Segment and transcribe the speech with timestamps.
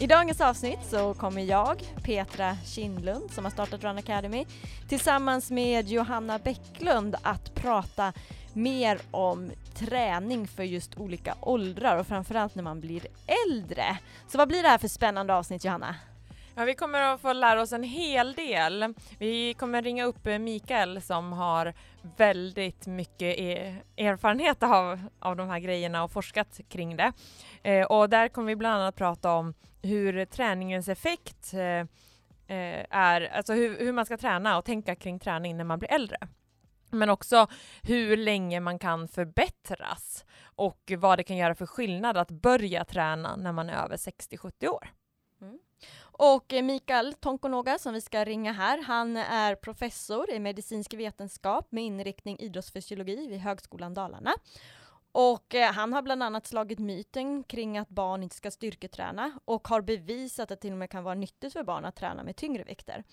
[0.00, 4.46] I dagens avsnitt så kommer jag, Petra Kindlund, som har startat Run Academy,
[4.88, 8.12] tillsammans med Johanna Bäcklund att prata
[8.52, 13.06] mer om träning för just olika åldrar och framförallt när man blir
[13.46, 13.98] äldre.
[14.28, 15.94] Så vad blir det här för spännande avsnitt Johanna?
[16.54, 18.94] Ja, vi kommer att få lära oss en hel del.
[19.18, 21.74] Vi kommer ringa upp Mikael som har
[22.16, 27.12] väldigt mycket e- erfarenhet av, av de här grejerna och forskat kring det.
[27.62, 31.60] Eh, och där kommer vi bland annat prata om hur träningens effekt eh,
[32.56, 35.92] eh, är, alltså hur, hur man ska träna och tänka kring träning när man blir
[35.92, 36.18] äldre.
[36.90, 37.46] Men också
[37.82, 43.36] hur länge man kan förbättras och vad det kan göra för skillnad att börja träna
[43.36, 44.90] när man är över 60-70 år.
[45.40, 45.58] Mm.
[46.00, 51.72] Och eh, Mikael Tonkonoga som vi ska ringa här, han är professor i medicinsk vetenskap
[51.72, 54.32] med inriktning idrottsfysiologi vid Högskolan Dalarna.
[55.20, 59.68] Och eh, han har bland annat slagit myten kring att barn inte ska styrketräna och
[59.68, 62.36] har bevisat att det till och med kan vara nyttigt för barn att träna med
[62.36, 63.04] tyngre vikter.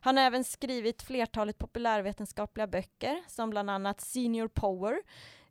[0.00, 5.02] Han har även skrivit flertalet populärvetenskapliga böcker som bland annat Senior Power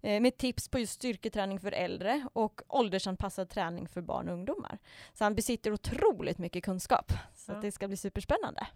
[0.02, 4.80] eh, med tips på just styrketräning för äldre och åldersanpassad träning för barn och ungdomar.
[5.14, 7.12] Så han besitter otroligt mycket kunskap.
[7.36, 7.56] Så Ja.
[7.62, 8.68] det ska bli superspännande.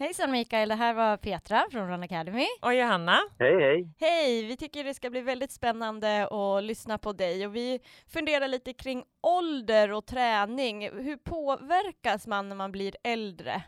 [0.00, 2.46] Hejsan Mikael, det här var Petra från Run Academy.
[2.62, 3.94] Och Johanna, Hej, hej.
[4.00, 4.46] Hej!
[4.46, 7.80] Vi tycker det ska bli väldigt spännande att lyssna på dig och vi
[8.14, 10.90] funderar lite kring ålder och träning.
[11.06, 13.62] Hur påverkas man när man blir äldre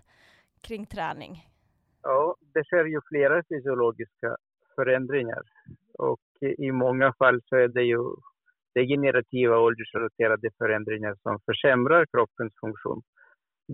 [0.60, 1.32] kring träning?
[2.02, 4.36] Ja, det sker ju flera fysiologiska
[4.74, 5.42] förändringar
[5.98, 6.20] och
[6.58, 8.02] i många fall så är det ju
[8.74, 13.02] degenerativa åldersrelaterade förändringar som försämrar kroppens funktion.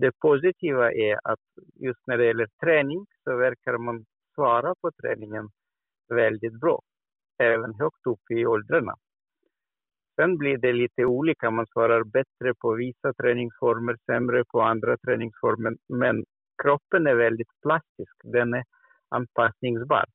[0.01, 1.45] Det positiva är att
[1.75, 4.05] just när det gäller träning så verkar man
[4.35, 5.49] svara på träningen
[6.09, 6.81] väldigt bra,
[7.37, 8.95] även högt upp i åldrarna.
[10.15, 15.75] Sen blir det lite olika, man svarar bättre på vissa träningsformer, sämre på andra träningsformer,
[15.87, 16.23] men
[16.63, 18.63] kroppen är väldigt plastisk, den är
[19.09, 20.05] anpassningsbar.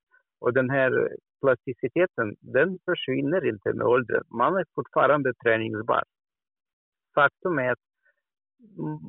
[0.41, 4.25] Och den här plasticiteten, den försvinner inte med åldern.
[4.29, 6.03] Man är fortfarande träningsbar.
[7.15, 7.94] Faktum är att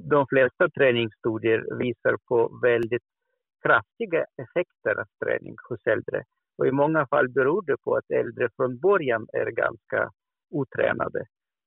[0.10, 3.04] de flesta träningsstudier visar på väldigt
[3.66, 6.24] kraftiga effekter av träning hos äldre.
[6.58, 10.12] Och i många fall beror det på att äldre från början är ganska
[10.52, 11.26] otränade.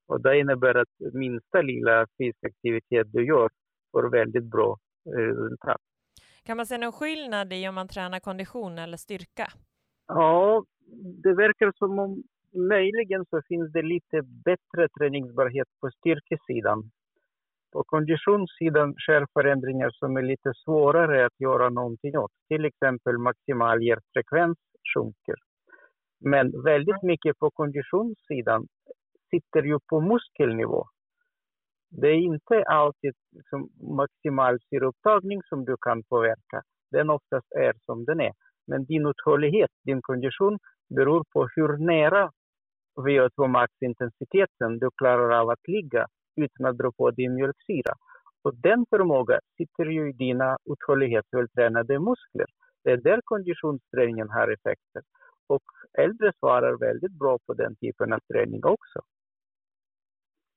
[0.08, 3.48] Och det innebär att minsta lilla fysisk aktivitet du gör
[3.92, 5.80] får väldigt bra eh, resultat.
[6.44, 9.46] kan man se någon skillnad i om man tränar kondition eller styrka?
[10.06, 10.64] Ja,
[11.22, 12.22] det verkar som om
[12.52, 16.90] möjligen så finns det lite bättre träningsbarhet på styrkesidan.
[17.72, 22.30] På konditionssidan sker förändringar som är lite svårare att göra någonting åt.
[22.48, 24.58] Till exempel maximal hjärtfrekvens
[24.94, 25.36] sjunker.
[26.20, 28.66] Men väldigt mycket på konditionssidan
[29.30, 30.84] sitter ju på muskelnivå.
[31.90, 36.62] Det är inte alltid liksom maximal syreupptagning som du kan påverka.
[36.90, 38.32] Den oftast är som den är.
[38.66, 40.58] Men din uthållighet, din kondition
[40.96, 42.30] beror på hur nära
[42.96, 46.06] VO2 maxintensiteten du klarar av att ligga
[46.44, 47.94] utan att dra på din mjölksyra.
[48.42, 52.46] Och den förmågan sitter ju i dina uthållighetsvältränade muskler.
[52.84, 55.02] Det är där konditionsträningen har effekter.
[55.46, 55.62] Och
[55.98, 59.00] äldre svarar väldigt bra på den typen av träning också.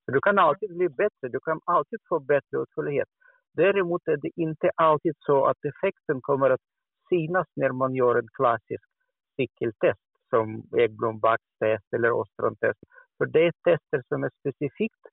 [0.05, 3.09] Så du kan alltid bli bättre, du kan alltid få bättre uthållighet.
[3.53, 6.61] Däremot är det inte alltid så att effekten kommer att
[7.09, 8.89] synas när man gör en klassisk
[9.35, 12.79] cykeltest som Ekblom-Bax-test eller Ostron-test.
[13.17, 15.03] För det är tester som är specifikt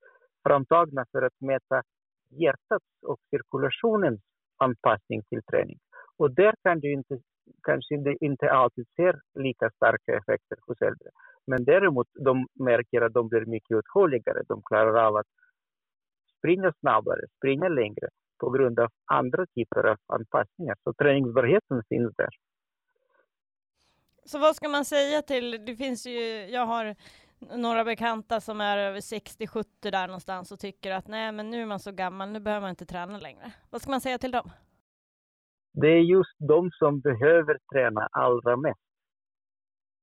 [0.46, 1.82] framtagna för att mäta
[2.30, 4.20] hjärtats och cirkulationens
[4.56, 5.78] anpassning till träning.
[6.16, 7.18] Och där kan du inte,
[7.62, 11.10] kanske det inte alltid ser lika starka effekter hos äldre.
[11.46, 14.42] Men däremot de märker att de blir mycket uthålligare.
[14.48, 15.26] De klarar av att
[16.38, 18.08] springa snabbare, springa längre
[18.40, 20.76] på grund av andra typer av anpassningar.
[20.84, 22.28] Så träningsbarheten finns där.
[24.24, 26.94] Så vad ska man säga till, det finns ju, jag har
[27.40, 31.66] några bekanta som är över 60-70 där någonstans och tycker att nej men nu är
[31.66, 33.52] man så gammal, nu behöver man inte träna längre.
[33.70, 34.50] Vad ska man säga till dem?
[35.72, 38.80] Det är just de som behöver träna allra mest.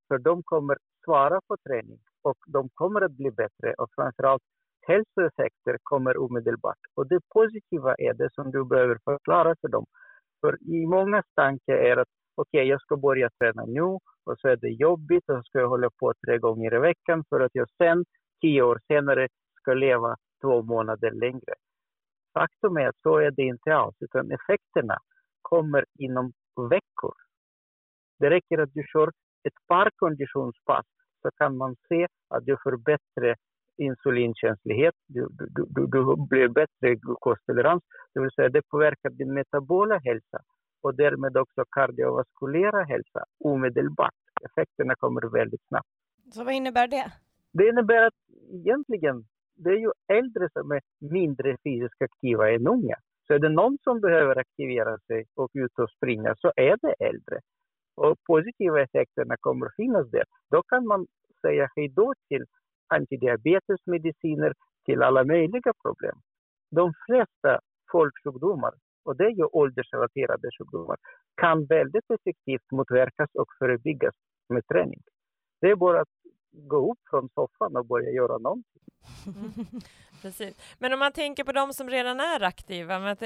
[0.07, 4.43] För de kommer svara på träning och de kommer att bli bättre och framförallt
[4.87, 6.79] hälsoeffekter kommer omedelbart.
[6.93, 9.85] Och det positiva är det som du behöver förklara för dem.
[10.41, 14.47] För i många tanke är att okej, okay, jag ska börja träna nu och så
[14.47, 17.55] är det jobbigt och så ska jag hålla på tre gånger i veckan för att
[17.55, 18.05] jag sen,
[18.41, 19.27] tio år senare,
[19.61, 21.53] ska leva två månader längre.
[22.33, 24.97] Faktum är att så är det inte alls, utan effekterna
[25.41, 26.33] kommer inom
[26.69, 27.13] veckor.
[28.19, 29.07] Det räcker att du kör
[29.43, 30.85] ett par konditionspass
[31.21, 33.35] så kan man se att du får bättre
[33.77, 37.83] insulinkänslighet, du, du, du, du blir bättre glukostolerans,
[38.13, 40.39] det vill säga det påverkar din metabola hälsa
[40.85, 44.21] och därmed också kardiovaskulära hälsa omedelbart.
[44.45, 45.89] Effekterna kommer väldigt snabbt.
[46.33, 47.11] Så vad innebär det?
[47.53, 48.19] Det innebär att
[48.51, 52.97] egentligen, det är ju äldre som är mindre fysiskt aktiva än unga.
[53.27, 57.05] Så är det någon som behöver aktivera sig och ut och springa så är det
[57.09, 57.39] äldre.
[57.95, 60.23] Och positiva effekterna kommer finnas där.
[60.51, 61.07] Då kan man
[61.41, 62.45] säga hej då till
[62.87, 64.53] antidiabetesmediciner,
[64.85, 66.17] till alla möjliga problem.
[66.71, 67.59] De flesta
[67.91, 68.73] folksjukdomar,
[69.05, 70.97] och det är ju åldersrelaterade sjukdomar,
[71.41, 74.15] kan väldigt effektivt motverkas och förebyggas
[74.49, 75.01] med träning.
[75.61, 76.15] Det är bara att
[76.51, 78.81] gå upp från soffan och börja göra någonting.
[80.21, 80.55] Precis.
[80.79, 83.17] Men om man tänker på de som redan är aktiva, men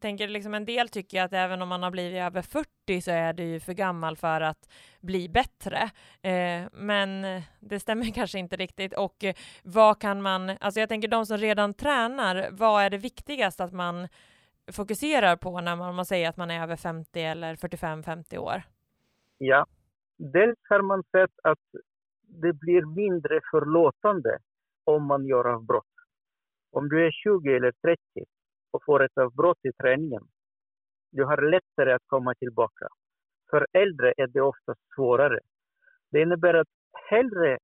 [0.00, 3.32] tänker liksom en del tycker att även om man har blivit över 40 så är
[3.32, 4.68] det ju för gammal för att
[5.00, 5.90] bli bättre.
[6.22, 8.94] Eh, men det stämmer kanske inte riktigt.
[8.94, 12.98] Och eh, vad kan man, alltså jag tänker de som redan tränar, vad är det
[12.98, 14.08] viktigast att man
[14.72, 18.62] fokuserar på när man, man säger att man är över 50 eller 45-50 år?
[19.38, 19.66] Ja,
[20.16, 21.58] dels har man sett att
[22.22, 24.38] det blir mindre förlåtande
[24.84, 25.84] om man gör avbrott.
[26.70, 28.00] Om du är 20 eller 30
[28.70, 30.22] och får ett avbrott i träningen,
[31.10, 32.88] du har lättare att komma tillbaka.
[33.50, 35.40] För äldre är det ofta svårare.
[36.10, 36.68] Det innebär att
[37.10, 37.58] hellre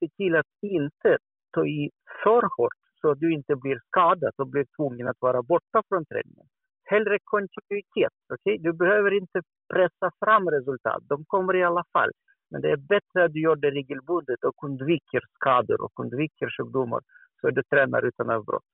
[0.00, 1.18] se till att inte
[1.52, 1.90] ta i
[2.24, 6.04] för hårt så att du inte blir skadad och blir tvungen att vara borta från
[6.04, 6.46] träningen.
[6.84, 8.16] Hellre kontinuitet.
[8.34, 8.58] Okay?
[8.58, 9.42] Du behöver inte
[9.74, 11.02] pressa fram resultat.
[11.08, 12.10] De kommer i alla fall.
[12.50, 17.00] Men det är bättre att du gör det regelbundet och undviker skador och undviker sjukdomar
[17.40, 18.68] så du tränar utan avbrott.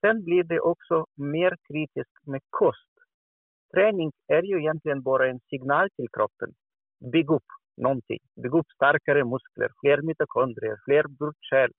[0.00, 2.92] Sen blir det också mer kritiskt med kost.
[3.74, 6.50] Träning är ju egentligen bara en signal till kroppen.
[7.12, 8.18] Bygg upp någonting.
[8.42, 11.70] Bygg upp starkare muskler, fler mitokondrier, fler blodkärl,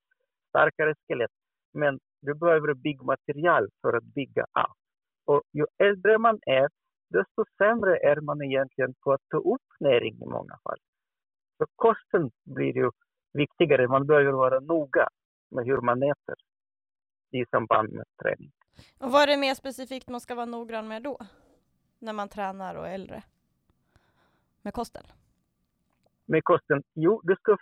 [0.50, 1.31] starkare skelett.
[1.74, 4.78] Men du behöver byggmaterial för att bygga allt.
[5.25, 6.68] Och ju äldre man är,
[7.10, 10.78] desto sämre är man egentligen på att ta upp näring i många fall.
[11.58, 12.92] Så kosten blir ju
[13.34, 13.88] viktigare.
[13.88, 15.08] Man behöver vara noga
[15.50, 16.36] med hur man äter
[17.31, 18.52] i samband med träning.
[19.00, 21.18] Och vad är det mer specifikt man ska vara noggrann med då?
[22.00, 23.24] När man tränar och är äldre?
[24.62, 25.04] Med kosten?
[26.25, 26.84] Med kosten?
[26.94, 27.58] Jo, du ska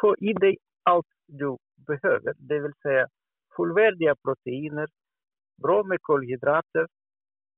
[0.00, 2.34] få i dig allt du behöver.
[2.36, 3.08] Det vill säga
[3.56, 4.88] fullvärdiga proteiner,
[5.62, 6.86] bra med kolhydrater,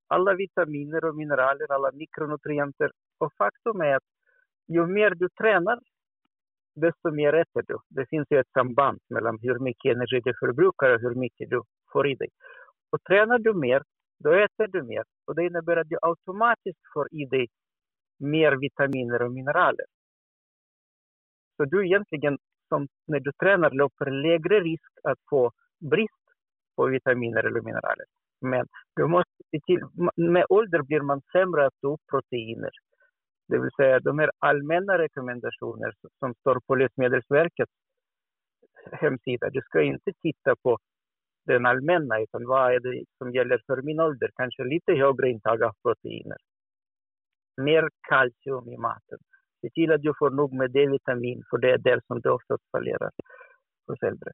[0.08, 2.90] alla vitaminer och mineraler, alla mikronutrienter.
[3.18, 4.08] Och faktum är att
[4.68, 5.78] ju mer du tränar,
[6.74, 7.78] desto mer äter du.
[7.88, 11.62] Det finns ju ett samband mellan hur mycket energi du förbrukar och hur mycket du
[11.92, 12.28] får i dig.
[12.90, 13.82] Och tränar du mer,
[14.18, 15.04] då äter du mer.
[15.26, 17.48] Och det innebär att du automatiskt får i dig
[18.18, 19.86] mer vitaminer och mineraler.
[21.56, 26.24] Så du egentligen, som när du tränar, löper lägre risk att få brist
[26.76, 28.06] på vitaminer eller mineraler.
[28.40, 28.66] Men
[28.96, 29.32] du måste
[29.66, 29.82] till,
[30.16, 32.70] med ålder blir man sämre att ta upp proteiner.
[33.48, 37.72] Det vill säga de här allmänna rekommendationer som står på Livsmedelsverkets
[38.92, 39.50] hemsida.
[39.50, 40.78] Du ska inte titta på
[41.46, 44.30] den allmänna, utan vad är det som gäller för min ålder?
[44.36, 46.36] Kanske lite högre intag av proteiner.
[47.56, 49.18] Mer kalcium i maten.
[49.60, 52.62] Se till att du får nog med D-vitamin, för det är där som det oftast
[52.72, 53.10] fallerar
[53.86, 54.30] hos äldre.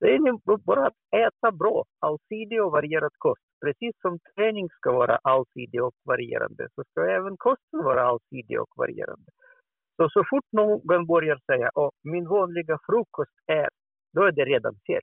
[0.00, 3.42] Det är bara att äta bra, allsidig och varierad kost.
[3.64, 8.72] Precis som träning ska vara allsidig och varierande så ska även kosten vara allsidig och
[8.76, 9.30] varierande.
[9.96, 13.68] Så, så fort någon börjar säga att min vanliga frukost är,
[14.14, 15.02] då är det redan fel.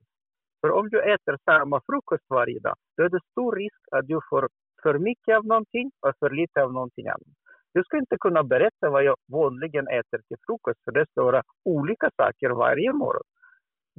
[0.60, 4.20] För om du äter samma frukost varje dag, då är det stor risk att du
[4.30, 4.48] får
[4.82, 7.36] för mycket av någonting och för lite av någonting annat.
[7.74, 11.42] Du ska inte kunna berätta vad jag vanligen äter till frukost, för det ska vara
[11.64, 13.28] olika saker varje morgon.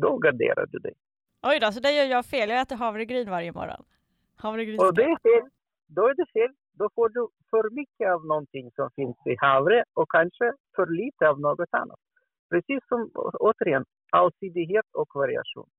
[0.02, 0.94] Då garderar du dig.
[1.50, 2.50] Oj då, så det gör jag fel.
[2.50, 3.84] Jag äter havregryn varje morgon.
[4.36, 4.80] Havregryn.
[4.80, 5.50] Och det är fel.
[5.88, 6.52] Då är det fel.
[6.80, 11.30] Då får du för mycket av någonting som finns i havre och kanske för lite
[11.30, 12.00] av något annat.
[12.50, 13.12] Precis som,
[13.48, 15.70] återigen, allsidighet och variation.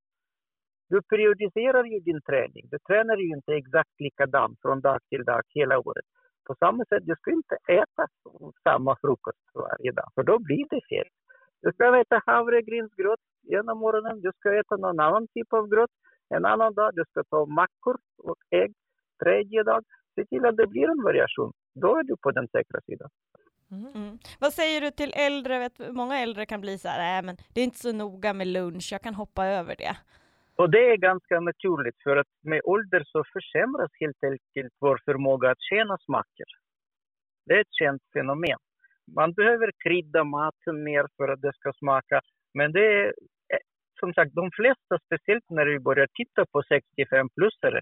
[0.88, 2.64] Du periodiserar ju din träning.
[2.70, 6.06] Du tränar ju inte exakt likadant från dag till dag hela året.
[6.46, 8.04] På samma sätt, du ska inte äta
[8.62, 11.08] samma frukost varje dag, för då blir det fel.
[11.62, 15.90] Du ska äta havregrynsgröt ena morgonen, du ska äta någon annan typ av gröt
[16.35, 18.73] en annan dag, du ska ta mackor och ägg.
[19.23, 21.52] Tredje dag, se till att det blir en variation.
[21.75, 23.11] Då är du på den säkra sidan.
[23.70, 23.92] Mm.
[23.94, 24.18] Mm.
[24.40, 25.59] Vad säger du till äldre?
[25.59, 28.47] Vet, många äldre kan bli så här, nej men det är inte så noga med
[28.47, 29.97] lunch, jag kan hoppa över det.
[30.56, 35.50] Och det är ganska naturligt för att med ålder så försämras helt enkelt vår förmåga
[35.50, 36.47] att känna smaker.
[37.47, 38.59] Det är ett känt fenomen.
[39.16, 42.20] Man behöver krydda maten mer för att det ska smaka.
[42.54, 43.07] Men det är
[43.52, 43.64] eh,
[44.00, 47.80] som sagt, de flesta, speciellt när vi börjar titta på 65-plussare,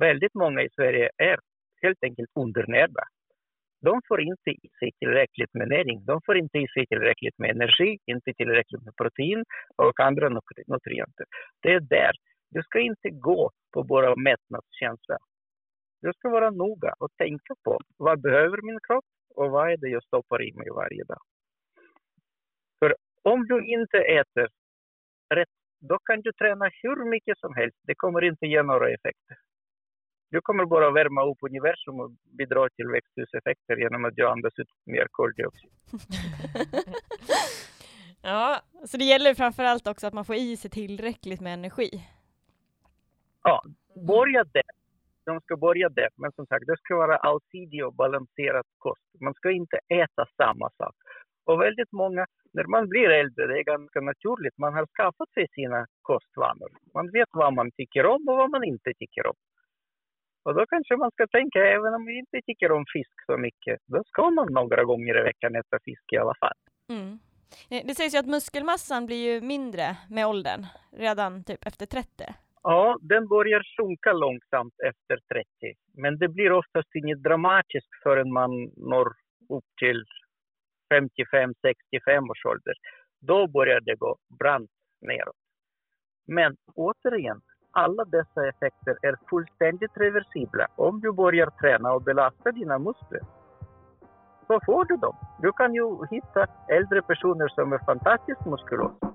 [0.00, 1.38] väldigt många i Sverige är
[1.82, 3.04] helt enkelt undernärda.
[3.80, 6.04] De får inte i sig tillräckligt med näring.
[6.04, 9.44] De får inte i sig tillräckligt med energi, inte tillräckligt med protein
[9.76, 10.28] och andra
[10.66, 11.26] nutrienter.
[11.62, 12.14] Det är där.
[12.50, 15.18] Du ska inte gå på bara mättnadskänsla.
[16.02, 19.04] Du ska vara noga och tänka på vad behöver min kropp
[19.34, 21.22] och vad är det jag stoppar i mig varje dag.
[23.24, 24.48] Om du inte äter
[25.34, 25.48] rätt,
[25.80, 27.78] då kan du träna hur mycket som helst.
[27.82, 29.36] Det kommer inte ge några effekter.
[30.30, 34.68] Du kommer bara värma upp universum och bidra till växthuseffekter genom att du andas ut
[34.84, 35.70] mer koldioxid.
[38.22, 41.90] ja, så det gäller framför allt också att man får i sig tillräckligt med energi.
[43.42, 43.62] Ja,
[44.06, 44.70] börja där.
[45.24, 49.02] De ska börja där, men som sagt, det ska vara allsidig och balanserad kost.
[49.20, 50.94] Man ska inte äta samma sak.
[51.46, 55.46] Och väldigt många, när man blir äldre, det är ganska naturligt, man har skaffat sig
[55.54, 56.70] sina kostvanor.
[56.94, 59.36] Man vet vad man tycker om och vad man inte tycker om.
[60.44, 63.78] Och då kanske man ska tänka, även om vi inte tycker om fisk så mycket,
[63.86, 66.58] då ska man några gånger i veckan äta fisk i alla fall.
[66.88, 67.18] Mm.
[67.70, 72.08] Eh, det sägs ju att muskelmassan blir ju mindre med åldern, redan typ efter 30.
[72.62, 75.46] Ja, den börjar sjunka långsamt efter 30.
[75.94, 79.06] Men det blir oftast inget dramatiskt förrän man når
[79.48, 80.04] upp till
[80.92, 82.74] 55-65 års ålder.
[83.20, 85.36] Då börjar det gå brant neråt.
[86.26, 92.78] Men återigen, alla dessa effekter är fullständigt reversibla om du börjar träna och belasta dina
[92.78, 93.20] muskler.
[94.46, 95.16] Så får du dem.
[95.42, 99.14] Du kan ju hitta äldre personer som är fantastiskt muskulösa.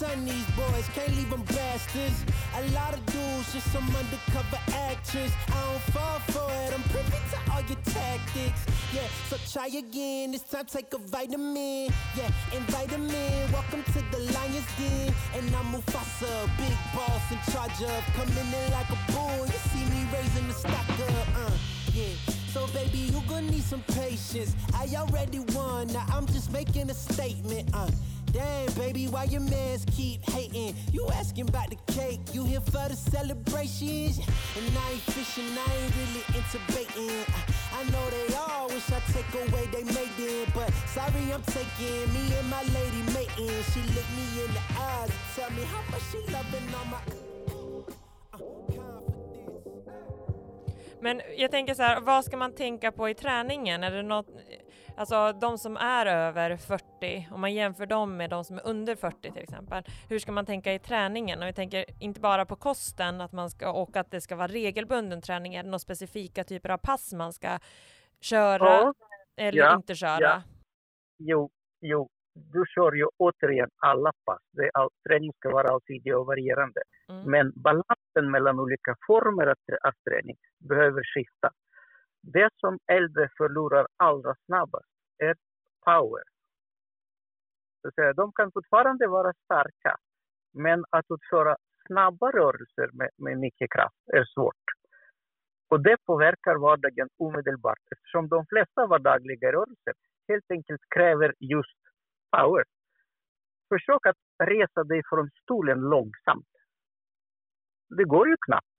[0.00, 2.24] Son these boys, can't leave them bastards.
[2.56, 5.30] A lot of dudes, just some undercover actress.
[5.48, 8.60] I don't fall for it, I'm privy to all your tactics.
[8.94, 11.92] Yeah, so try again, this time take a vitamin.
[12.16, 15.12] Yeah, invite them in, welcome to the Lion's Den.
[15.36, 19.44] And I'm Mufasa, big boss in charge of coming in like a bull.
[19.52, 21.52] You see me raising the stock up, uh,
[21.92, 22.14] yeah.
[22.54, 24.56] So baby, you gonna need some patience.
[24.72, 27.90] I already won, now I'm just making a statement, uh.
[28.32, 30.76] Damn, baby, why your mans keep hating?
[30.92, 34.18] You asking about the cake, you here for the celebrations?
[34.56, 37.24] And I ain't fishing, I ain't really into baiting.
[37.78, 42.06] I know they all wish I take away they made it, but sorry I'm taking
[42.14, 43.62] me and my lady mating.
[43.72, 46.98] She look me in the eyes and tell me how much she loving on my.
[51.02, 53.84] Men jag tänker så här, vad ska man tänka på i träningen?
[53.84, 54.26] Är det något,
[55.00, 58.94] Alltså de som är över 40, om man jämför dem med de som är under
[58.96, 59.84] 40 till exempel.
[60.08, 61.42] Hur ska man tänka i träningen?
[61.42, 64.46] Och vi tänker inte bara på kosten att man ska, och att det ska vara
[64.46, 65.54] regelbunden träning.
[65.54, 67.58] Är det några specifika typer av pass man ska
[68.20, 68.94] köra ja.
[69.36, 69.74] eller ja.
[69.76, 70.20] inte köra?
[70.20, 70.42] Ja.
[71.18, 74.42] Jo, jo, du kör ju återigen alla pass.
[74.52, 76.80] Det all, träning ska vara allsidig och varierande.
[77.08, 77.30] Mm.
[77.30, 81.50] Men balansen mellan olika former av träning behöver skifta.
[82.22, 84.89] Det som äldre förlorar allra snabbast
[85.20, 85.34] är
[85.84, 86.22] power.
[87.82, 89.96] Så säga, de kan fortfarande vara starka,
[90.52, 94.64] men att utföra snabba rörelser med, med mycket kraft är svårt.
[95.70, 99.94] Och det påverkar vardagen omedelbart eftersom de flesta vardagliga rörelser
[100.28, 101.80] helt enkelt kräver just
[102.36, 102.64] power.
[103.68, 104.16] Försök att
[104.48, 106.52] resa dig från stolen långsamt.
[107.96, 108.78] Det går ju knappt.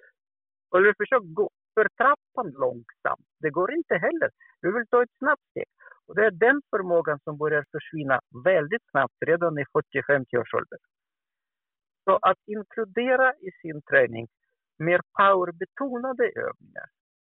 [0.76, 3.28] Eller försök gå för trappan långsamt.
[3.40, 4.30] Det går inte heller.
[4.62, 5.70] Du vill ta ett snabbt steg.
[6.06, 10.80] Och det är den förmågan som börjar försvinna väldigt snabbt redan i 40-50 års ålder.
[12.04, 14.28] Så att inkludera i sin träning
[14.78, 16.88] mer powerbetonade övningar.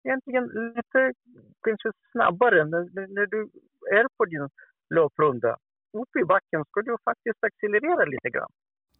[0.04, 0.44] Egentligen
[0.76, 1.12] lite
[1.62, 2.82] kanske snabbare när,
[3.16, 3.50] när du
[3.98, 4.48] är på din
[4.94, 5.56] löprunda.
[5.92, 8.50] Upp i backen ska du faktiskt accelerera lite grann.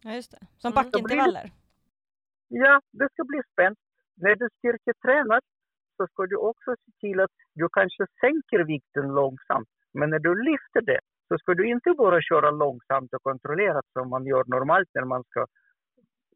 [0.03, 0.39] Ja, just det.
[0.57, 0.75] Som mm.
[0.75, 1.51] backintervaller?
[2.47, 3.79] Ja, det ska bli spänt.
[4.15, 5.41] När du styrketränar
[5.97, 9.69] så ska du också se till att du kanske sänker vikten långsamt.
[9.93, 14.09] Men när du lyfter det så ska du inte bara köra långsamt och kontrollerat som
[14.09, 15.45] man gör normalt när man ska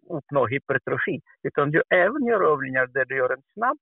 [0.09, 1.21] uppnå hypertrofi.
[1.43, 3.77] Utan du även gör övningar där du gör en snabb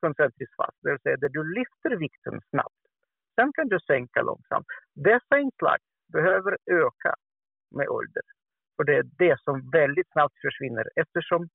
[0.00, 2.82] koncentrisk fast, det vill säga där du lyfter vikten snabbt.
[3.34, 4.66] Sen kan du sänka långsamt.
[4.94, 5.78] Dessa inslag
[6.12, 7.14] behöver öka
[7.70, 8.22] med ålder.
[8.78, 11.48] Och det är det som väldigt snabbt försvinner eftersom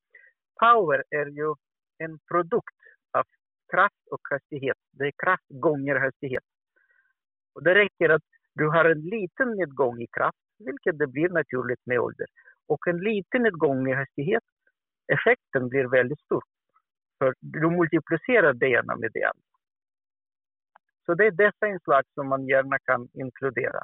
[0.60, 1.54] power är ju
[1.98, 2.80] en produkt
[3.12, 3.24] av
[3.72, 4.76] kraft och hastighet.
[4.90, 6.44] Det är kraft gånger hastighet.
[7.54, 8.22] Och det räcker att
[8.54, 12.26] du har en liten nedgång i kraft, vilket det blir naturligt med ålder,
[12.66, 14.44] och en liten nedgång i hastighet,
[15.12, 16.42] effekten blir väldigt stor.
[17.18, 19.52] För du multiplicerar det ena med det andra.
[21.06, 23.82] Så det är dessa inslag som man gärna kan inkludera.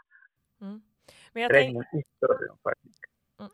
[0.61, 0.81] Mm.
[1.33, 1.87] Men jag tänk...
[3.40, 3.50] Mm.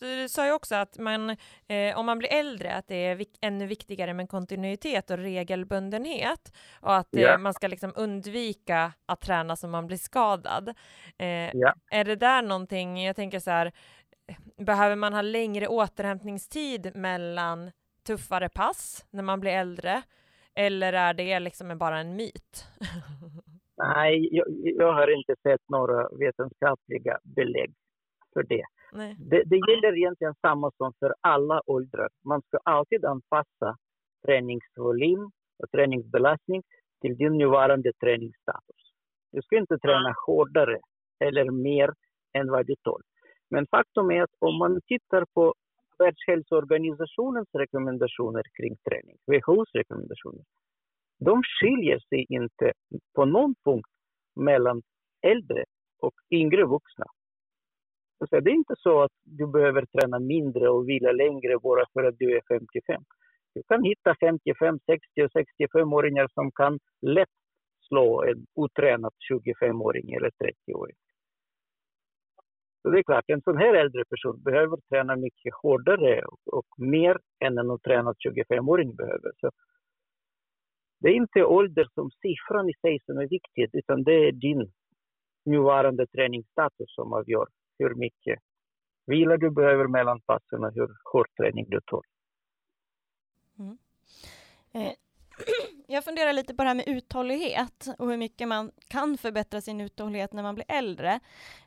[0.00, 1.30] Du, du, sa ju också att man,
[1.68, 6.52] eh, om man blir äldre, att det är vik ännu viktigare med kontinuitet och regelbundenhet
[6.80, 7.38] och att eh, ja.
[7.38, 10.68] man ska liksom undvika att träna så man blir skadad.
[11.18, 11.74] Eh, ja.
[11.90, 13.72] Är det där någonting, jag tänker så här,
[14.56, 17.70] behöver man ha längre återhämtningstid mellan
[18.06, 20.02] tuffare pass när man blir äldre?
[20.54, 22.66] Eller är det liksom bara en myt?
[23.76, 27.74] Nej, jag, jag har inte sett några vetenskapliga belägg
[28.32, 28.64] för det.
[29.18, 32.08] Det, det gäller egentligen samma som för alla åldrar.
[32.24, 33.76] Man ska alltid anpassa
[34.26, 36.62] träningsvolym och träningsbelastning
[37.00, 38.92] till din nuvarande träningsstatus.
[39.32, 40.78] Du ska inte träna hårdare
[41.24, 41.92] eller mer
[42.32, 43.02] än vad du tål.
[43.50, 45.54] Men faktum är att om man tittar på
[45.98, 50.44] Världshälsoorganisationens rekommendationer kring träning, WHOs rekommendationer,
[51.18, 52.72] de skiljer sig inte
[53.14, 53.90] på någon punkt
[54.36, 54.82] mellan
[55.22, 55.64] äldre
[56.00, 57.06] och yngre vuxna.
[58.18, 62.18] Det är inte så att du behöver träna mindre och vila längre bara för att
[62.18, 63.02] du är 55.
[63.54, 67.28] Du kan hitta 55, 60 och 65-åringar som kan lätt
[67.88, 70.96] slå en otränad 25-åring eller 30-åring.
[72.82, 76.66] Så det är klart, en sån här äldre person behöver träna mycket hårdare och, och
[76.78, 79.32] mer än en otränad 25-åring behöver.
[79.40, 79.50] Så
[81.00, 84.72] det är inte ålder som siffran i sig som är viktigt, utan det är din
[85.44, 87.46] nuvarande träningsstatus som avgör
[87.78, 88.38] hur mycket
[89.06, 92.04] vila du behöver mellan passen och hur hård träning du tål.
[93.58, 93.78] Mm.
[94.72, 94.92] Eh,
[95.86, 99.80] jag funderar lite på det här med uthållighet och hur mycket man kan förbättra sin
[99.80, 101.20] uthållighet när man blir äldre.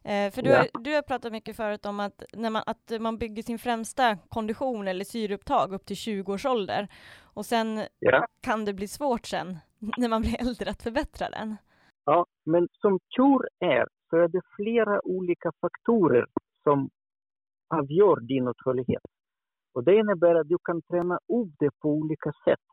[0.03, 0.57] Eh, för du, ja.
[0.57, 4.17] har, du har pratat mycket förut om att, när man, att man bygger sin främsta
[4.17, 6.87] kondition eller syreupptag upp till 20 års ålder
[7.19, 8.27] och sen ja.
[8.41, 9.57] kan det bli svårt sen
[9.97, 11.57] när man blir äldre att förbättra den.
[12.05, 16.25] Ja, men som tur är så är det flera olika faktorer
[16.63, 16.89] som
[17.67, 19.03] avgör din uthållighet.
[19.73, 22.65] Och det innebär att du kan träna upp det på olika sätt.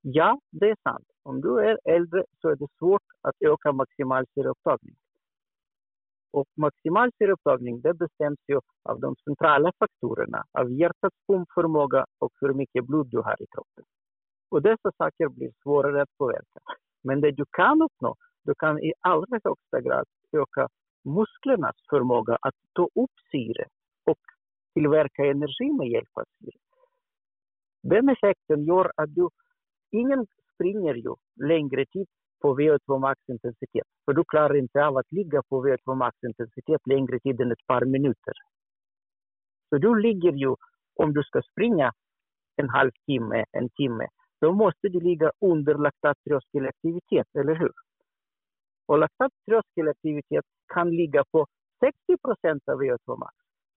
[0.00, 1.06] Ja, det är sant.
[1.22, 4.96] Om du är äldre så är det svårt att öka maximal syreupptagning.
[6.32, 12.54] Och maximal syreupptagning det bestäms ju av de centrala faktorerna, av hjärtats pumpförmåga och hur
[12.54, 13.84] mycket blod du har i kroppen.
[14.50, 16.60] Och dessa saker blir svårare att påverka.
[17.02, 20.68] Men det du kan uppnå, du kan i allra högsta grad öka
[21.04, 23.64] musklernas förmåga att ta upp syre
[24.04, 24.18] och
[24.74, 26.58] tillverka energi med hjälp av syre.
[27.82, 29.28] Den effekten gör att du,
[29.90, 31.14] ingen springer ju
[31.48, 32.06] längre tid
[32.42, 33.86] på VO2 maxintensitet.
[34.04, 37.84] För du klarar inte av att ligga på VO2 maxintensitet längre tid än ett par
[37.84, 38.34] minuter.
[39.68, 40.54] Så du ligger ju,
[40.94, 41.92] om du ska springa
[42.56, 44.06] en halvtimme, en timme,
[44.40, 47.72] då måste du ligga under laktattröskelaktivitet, eller hur?
[48.86, 50.44] Och laktat tröskelaktivitet
[50.74, 51.46] kan ligga på
[51.80, 53.34] 60 procent av VO2 max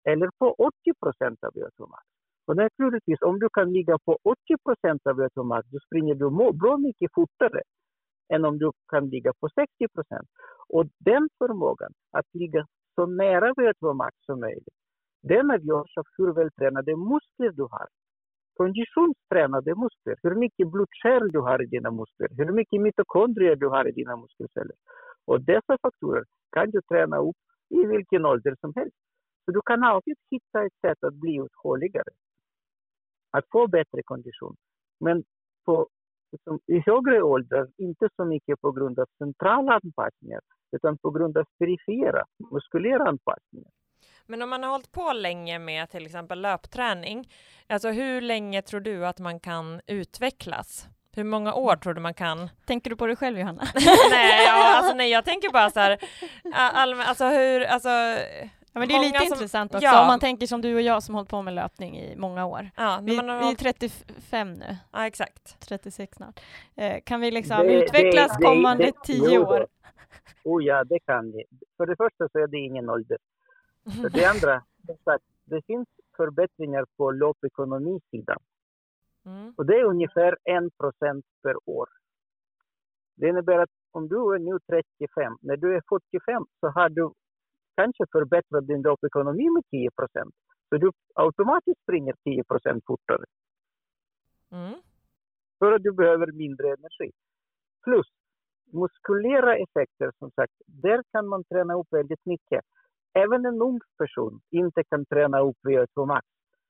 [0.04, 2.04] eller på 80 procent av VO2 max.
[2.46, 6.30] Och naturligtvis, om du kan ligga på 80 procent av VO2 max, då springer du
[6.58, 7.62] bra mycket fortare
[8.34, 10.28] än om du kan ligga på 60 procent.
[10.68, 14.78] Och den förmågan att ligga så nära VO2 max som möjligt,
[15.22, 17.88] den avgörs av hur vältränade muskler du har
[18.54, 20.16] konditionstränade muskler.
[20.22, 24.16] Hur mycket blodkärl du har i dina muskler, hur mycket mitokondrier du har i dina
[24.16, 24.76] muskelceller.
[25.24, 27.36] Och dessa faktorer kan du träna upp
[27.68, 28.96] i vilken ålder som helst.
[29.44, 32.12] Så du kan alltid hitta ett sätt att bli uthålligare.
[33.30, 34.56] Att få bättre kondition.
[35.00, 35.24] Men
[35.64, 35.88] på,
[36.32, 40.40] liksom, i högre åldrar, inte så mycket på grund av centrala anpassningar,
[40.76, 43.70] utan på grund av perifera, muskulära anpassningar.
[44.26, 47.30] Men om man har hållit på länge med till exempel löpträning,
[47.66, 50.88] alltså hur länge tror du att man kan utvecklas?
[51.16, 52.50] Hur många år tror du man kan?
[52.66, 53.62] Tänker du på dig själv Johanna?
[54.10, 55.98] nej, ja, alltså, nej, jag tänker bara så här,
[56.52, 57.88] alltså hur, alltså
[58.74, 60.00] Ja, men det är lite som, intressant också, ja.
[60.00, 62.70] om man tänker som du och jag som hållit på med löpning i många år.
[62.76, 64.76] Ja, vi, vi är 35 nu.
[64.92, 65.60] Ja, exakt.
[65.68, 66.40] 36 snart.
[66.76, 69.66] Eh, kan vi liksom det, utvecklas det, kommande det, tio år?
[70.44, 71.44] Oh ja, det kan vi.
[71.76, 73.18] För det första så är det ingen ålder.
[74.12, 74.62] Det andra,
[75.44, 78.38] det finns förbättringar på löpekonomisidan.
[79.26, 79.54] Mm.
[79.56, 81.88] Och det är ungefär en procent per år.
[83.16, 87.10] Det innebär att om du är nu 35, när du är 45 så har du
[87.76, 90.34] kanske förbättrat din löpekonomi med 10 procent.
[90.68, 93.24] Så du automatiskt springer 10 procent fortare.
[94.52, 94.74] Mm.
[95.58, 97.10] För att du behöver mindre energi.
[97.84, 98.06] Plus
[98.72, 102.64] muskulära effekter, som sagt, där kan man träna upp väldigt mycket.
[103.14, 106.26] Även en ung person inte kan träna upp VO2 max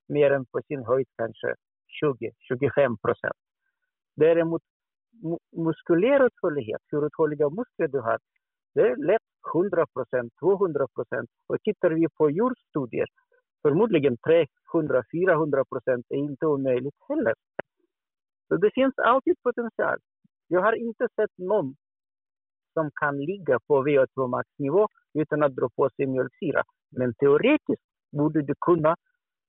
[0.09, 1.55] mer än på sin höjd kanske
[2.03, 3.37] 20-25 procent.
[4.17, 4.63] Däremot
[5.57, 8.19] muskulär uthållighet, hur uthålliga muskler du har,
[8.75, 9.23] det är lätt
[9.55, 11.31] 100 procent, 200 procent.
[11.47, 13.07] Och tittar vi på djurstudier,
[13.63, 17.35] förmodligen 300-400 procent är inte omöjligt heller.
[18.49, 19.99] Så det finns alltid potential.
[20.49, 21.77] Jag har inte sett någon
[22.73, 26.63] som kan ligga på VO2 max-nivå utan att dra på sig mjölksyra.
[26.91, 28.97] Men teoretiskt borde du kunna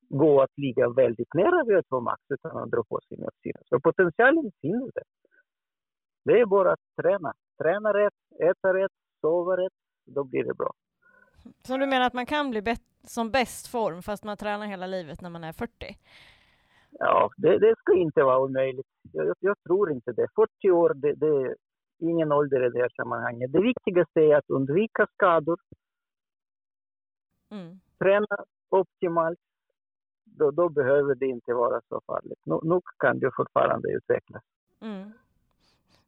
[0.10, 3.60] gå att ligga väldigt nära VO2 max utan att dra på sig mjölksyra.
[3.65, 5.04] Så potentialen finns där.
[6.25, 7.34] Det är bara att träna.
[7.62, 9.73] Träna rätt, äta rätt, sova rätt.
[10.06, 10.71] Då blir det bra.
[11.63, 12.62] Så du menar att man kan bli
[13.04, 15.71] som bäst form fast man tränar hela livet när man är 40?
[16.99, 18.88] Ja, det, det ska inte vara omöjligt.
[19.12, 20.28] Jag, jag tror inte det.
[20.36, 21.56] 40 år, det, det,
[21.99, 23.51] ingen ålder i det här sammanhanget.
[23.51, 25.60] Det viktigaste är att undvika skador.
[27.51, 27.79] Mm.
[27.99, 28.27] Träna
[28.69, 29.39] optimalt.
[30.23, 32.39] Då, då, behöver det inte vara så farligt.
[32.43, 34.43] Nu, nu kan du fortfarande utvecklas.
[34.81, 35.12] Mm.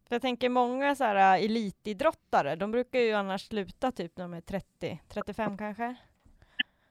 [0.09, 4.33] Jag tänker många så här, äh, elitidrottare, de brukar ju annars sluta typ när de
[4.33, 5.95] är 30, 35 kanske?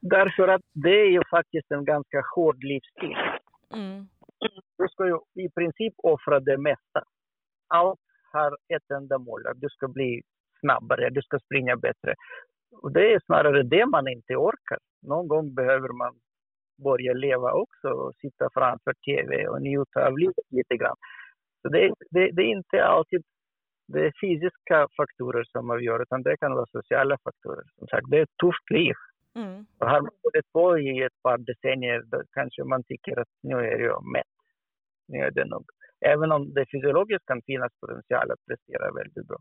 [0.01, 3.17] Därför att det är ju faktiskt en ganska hård livsstil.
[3.73, 4.09] Mm.
[4.79, 7.03] Du ska ju i princip offra det mesta.
[7.69, 8.01] Allt
[8.33, 10.23] har ett enda mål, att du ska bli
[10.61, 12.15] snabbare, du ska springa bättre.
[12.83, 14.79] Och det är snarare det man inte orkar.
[15.03, 16.13] Någon gång behöver man
[16.85, 20.97] börja leva också och sitta framför TV och njuta av livet lite grann.
[21.63, 23.23] Så det, det, det, är inte alltid
[23.89, 27.65] det är fysiska faktorer som avgör, utan det kan vara sociala faktorer.
[27.79, 28.95] Som sagt, det är ett tufft liv.
[29.35, 29.67] Mm.
[29.79, 33.55] Och har man hållit på i ett par decennier, då kanske man tycker att nu
[33.55, 34.37] är jag mätt.
[35.09, 35.65] Nu är det nog.
[36.01, 39.39] Även om det fysiologiskt kan finnas potential att prestera väldigt bra.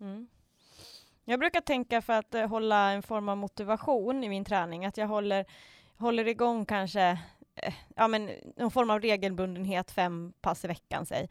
[0.00, 0.28] Mm.
[1.24, 4.96] Jag brukar tänka för att eh, hålla en form av motivation i min träning, att
[4.96, 5.44] jag håller,
[5.96, 7.18] håller igång kanske
[7.56, 11.28] Eh, ja, men någon form av regelbundenhet, fem pass i veckan, säg.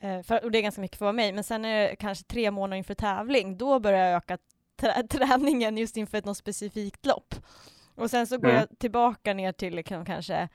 [0.00, 2.50] Eh, för, och det är ganska mycket för mig, men sen är det kanske tre
[2.50, 4.38] månader inför tävling, då börjar jag öka
[5.10, 7.34] träningen just inför ett något specifikt lopp.
[7.94, 8.56] Och sen så går mm.
[8.60, 10.48] jag tillbaka ner till liksom, kanske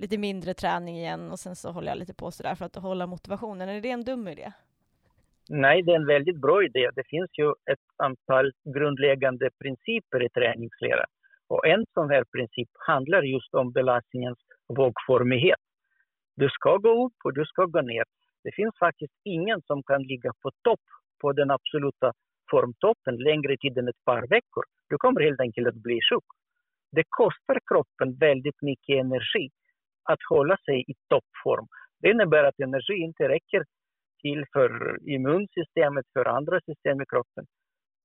[0.00, 3.06] lite mindre träning igen och sen så håller jag lite på sådär för att hålla
[3.06, 3.68] motivationen.
[3.68, 4.52] Är det en dum idé?
[5.48, 6.90] Nej, det är en väldigt bra idé.
[6.94, 11.04] Det finns ju ett antal grundläggande principer i träningslära.
[11.48, 15.62] Och en sån här princip handlar just om belastningens vågformighet.
[16.36, 18.04] Du ska gå upp och du ska gå ner.
[18.44, 20.84] Det finns faktiskt ingen som kan ligga på topp
[21.20, 22.12] på den absoluta
[22.50, 24.64] formtoppen längre tid än ett par veckor.
[24.88, 26.28] Du kommer helt enkelt att bli sjuk.
[26.92, 29.50] Det kostar kroppen väldigt mycket energi
[30.12, 31.66] att hålla sig i toppform.
[32.00, 33.64] Det innebär att energi inte räcker
[34.22, 37.44] till för immunsystemet, för andra system i kroppen.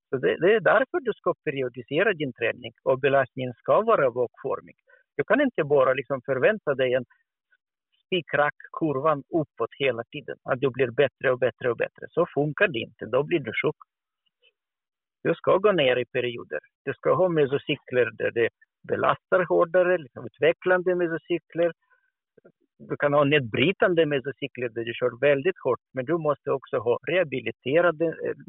[0.10, 4.76] Så det, det, är därför du ska periodisera din träning och belastningen ska vara vågformig.
[5.18, 7.06] Du kan inte bara liksom förvänta dig en
[8.06, 10.38] spikrak kurvan uppåt hela tiden.
[10.44, 12.06] Att du blir bättre och bättre och bättre.
[12.10, 13.06] Så funkar det inte.
[13.06, 13.76] Då blir du sjuk.
[15.24, 16.60] Du ska gå ner i perioder.
[16.86, 18.50] Du ska ha mesocykler där det
[18.88, 21.72] belastar hårdare, liksom utvecklande mesocykler
[22.78, 27.00] du kan ha nedbrytande mesocykler där du kör väldigt hårt, men du måste också ha
[27.08, 28.06] rehabiliterande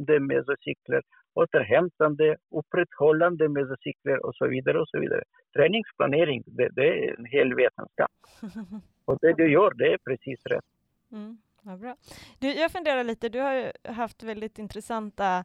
[0.08, 1.02] eh, mesocykler,
[1.34, 4.80] återhämtande, upprätthållande mesocykler och så vidare.
[4.80, 5.22] och så vidare.
[5.56, 8.10] Träningsplanering, det, det är en hel vetenskap.
[9.04, 10.64] Och det du gör, det är precis rätt.
[11.12, 11.96] Mm, vad bra.
[12.38, 15.44] Du, jag funderar lite, du har haft väldigt intressanta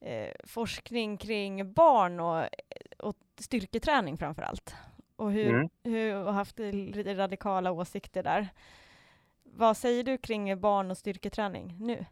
[0.00, 2.44] eh, forskning kring barn och,
[2.98, 4.74] och styrketräning framför allt
[5.16, 5.68] och, hur, mm.
[5.84, 8.48] hur, och haft lite radikala åsikter där.
[9.42, 12.04] Vad säger du kring barn och styrketräning nu?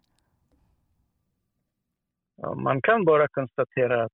[2.36, 4.12] Ja, man kan bara konstatera att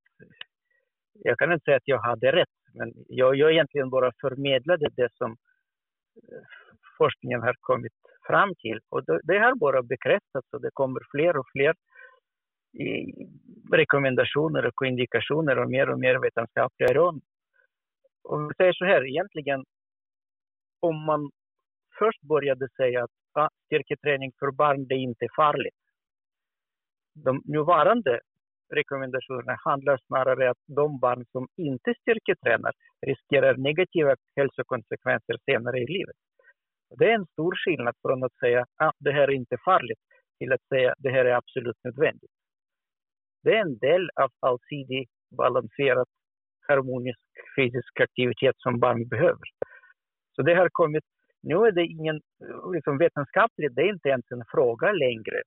[1.15, 5.09] jag kan inte säga att jag hade rätt, men jag, jag egentligen bara förmedlade det
[5.15, 5.31] som
[6.17, 6.43] eh,
[6.99, 7.93] forskningen har kommit
[8.27, 8.81] fram till.
[8.89, 11.75] Och det, det har bara bekräftats och det kommer fler och fler
[12.73, 13.13] i
[13.73, 17.21] rekommendationer och indikationer och mer och mer vetenskapliga råd
[18.29, 19.65] om vi säger så här, egentligen
[20.81, 21.31] om man
[21.99, 25.81] först började säga att ah, styrketräning för barn det är inte farligt.
[27.15, 28.21] De nuvarande
[28.75, 32.73] rekommendationerna handlar snarare om att de barn som inte styrketränar
[33.07, 36.17] riskerar negativa hälsokonsekvenser senare i livet.
[36.99, 40.01] Det är en stor skillnad från att säga att ah, det här är inte farligt
[40.39, 42.31] till att säga att det här är absolut nödvändigt.
[43.43, 46.09] Det är en del av allsidig, balanserad
[46.69, 47.19] harmonisk
[47.57, 49.49] fysisk aktivitet som barn behöver.
[50.37, 51.05] Så det har kommit
[51.43, 52.21] Nu är det ingen
[52.75, 55.43] liksom vetenskapligt, det är inte ens en fråga längre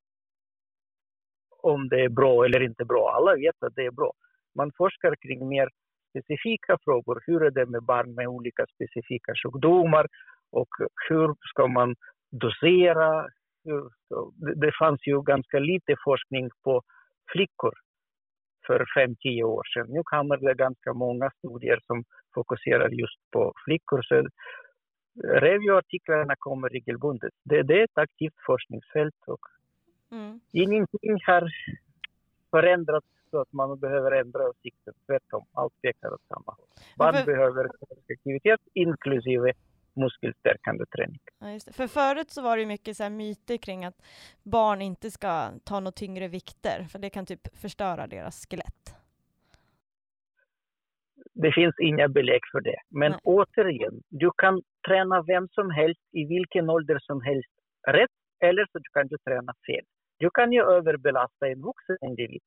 [1.64, 3.14] om det är bra eller inte bra.
[3.16, 4.12] Alla vet att det är bra.
[4.56, 5.70] Man forskar kring mer
[6.10, 7.24] specifika frågor.
[7.26, 10.08] Hur är det med barn med olika specifika sjukdomar
[10.52, 10.70] och
[11.10, 11.96] hur ska man
[12.32, 13.28] dosera?
[14.56, 16.82] Det fanns ju ganska lite forskning på
[17.32, 17.74] flickor
[18.68, 19.88] för 5-10 år sedan.
[19.90, 24.02] Nu kommer det ganska många studier som fokuserar just på flickor.
[24.02, 24.28] Så
[25.24, 27.34] Review-artiklarna kommer regelbundet.
[27.44, 29.40] Det, det, är ett aktivt forskningsfält och
[30.12, 30.40] mm.
[30.52, 31.50] ingenting har
[32.52, 34.94] förändrats så att man behöver ändra åsikten.
[35.06, 36.68] Tvärtom, allt pekar åt samma håll.
[37.14, 37.26] För...
[37.26, 37.70] behöver
[38.10, 39.54] aktivitet inklusive
[39.96, 41.20] muskelstärkande träning.
[41.40, 44.02] Ja, För förut så var det mycket så myter kring att
[44.44, 48.96] barn inte ska ta några tyngre vikter, för det kan typ förstöra deras skelett.
[51.34, 52.80] Det finns inga belägg för det.
[52.90, 53.20] Men Nej.
[53.24, 57.50] återigen, du kan träna vem som helst i vilken ålder som helst
[57.88, 59.86] rätt, eller så kan du träna fel.
[60.18, 62.42] Du kan ju överbelasta en vuxen individ,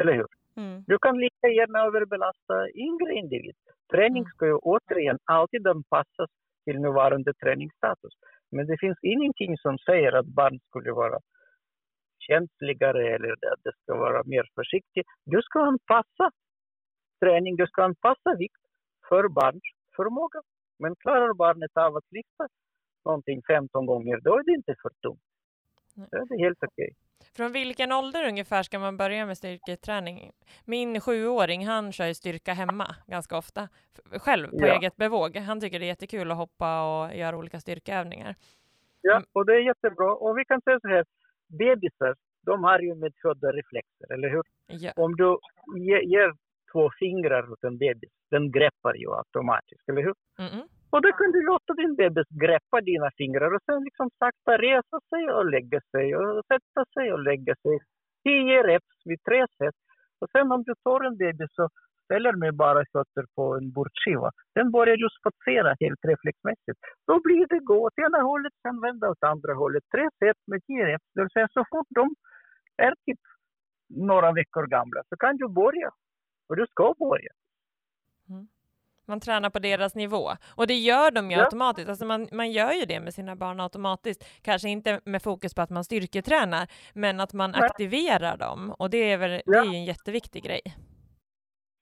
[0.00, 0.26] eller hur?
[0.56, 0.84] Mm.
[0.86, 3.56] Du kan lika gärna överbelasta yngre individ.
[3.90, 4.30] Träning mm.
[4.34, 6.30] ska ju återigen alltid anpassas
[6.64, 8.12] till nuvarande träningsstatus.
[8.50, 11.18] Men det finns ingenting som säger att barn skulle vara
[12.18, 15.06] känsligare eller att det ska vara mer försiktigt.
[15.24, 16.30] Du ska anpassa
[17.20, 18.62] träning, du ska anpassa vikt
[19.08, 19.62] för barns
[19.96, 20.40] förmåga.
[20.78, 22.48] Men klarar barnet av att lyfta
[23.04, 25.28] någonting 15 gånger, då är det inte för tungt.
[25.94, 26.90] Då är det helt okej.
[26.90, 27.11] Okay.
[27.36, 30.32] Från vilken ålder ungefär ska man börja med styrketräning?
[30.64, 33.68] Min sjuåring, han kör ju styrka hemma ganska ofta,
[34.04, 34.76] själv på ja.
[34.76, 35.36] eget bevåg.
[35.36, 38.34] Han tycker det är jättekul att hoppa och göra olika styrkeövningar.
[39.00, 39.26] Ja, mm.
[39.32, 40.14] och det är jättebra.
[40.14, 41.04] Och vi kan säga så här,
[41.46, 42.14] bebisar,
[42.46, 44.42] de har ju medfödda reflexer, eller hur?
[44.66, 44.92] Ja.
[44.96, 45.38] Om du
[46.12, 46.34] ger
[46.72, 50.14] två fingrar åt en bebis, den greppar ju automatiskt, eller hur?
[50.38, 50.68] Mm -mm.
[50.92, 54.98] Och då kan du låta din bebis greppa dina fingrar och sen liksom sakta resa
[55.10, 57.74] sig och lägga sig och sätta sig och lägga sig.
[58.24, 59.78] Tio reps vid tre set.
[60.20, 61.68] Och sen om du tar en bebis så
[62.04, 66.80] ställer med bara fötter på en bordsskiva, den börjar just spatsera helt reflexmässigt.
[67.06, 69.84] Då blir det gå åt ena hållet, sen vända åt andra hållet.
[69.94, 71.08] Tre set med tio reps.
[71.14, 72.04] Det vill säga så fort de
[72.86, 73.22] är typ
[74.10, 75.90] några veckor gamla så kan du börja.
[76.48, 77.32] Och du ska börja.
[79.12, 80.24] Man tränar på deras nivå.
[80.58, 81.44] Och det gör de ju ja.
[81.44, 81.88] automatiskt.
[81.88, 84.20] Alltså man, man gör ju det med sina barn automatiskt.
[84.42, 87.60] Kanske inte med fokus på att man styrketränar, men att man Nej.
[87.62, 88.60] aktiverar dem.
[88.78, 89.52] Och det är väl ja.
[89.52, 90.62] det är en jätteviktig grej.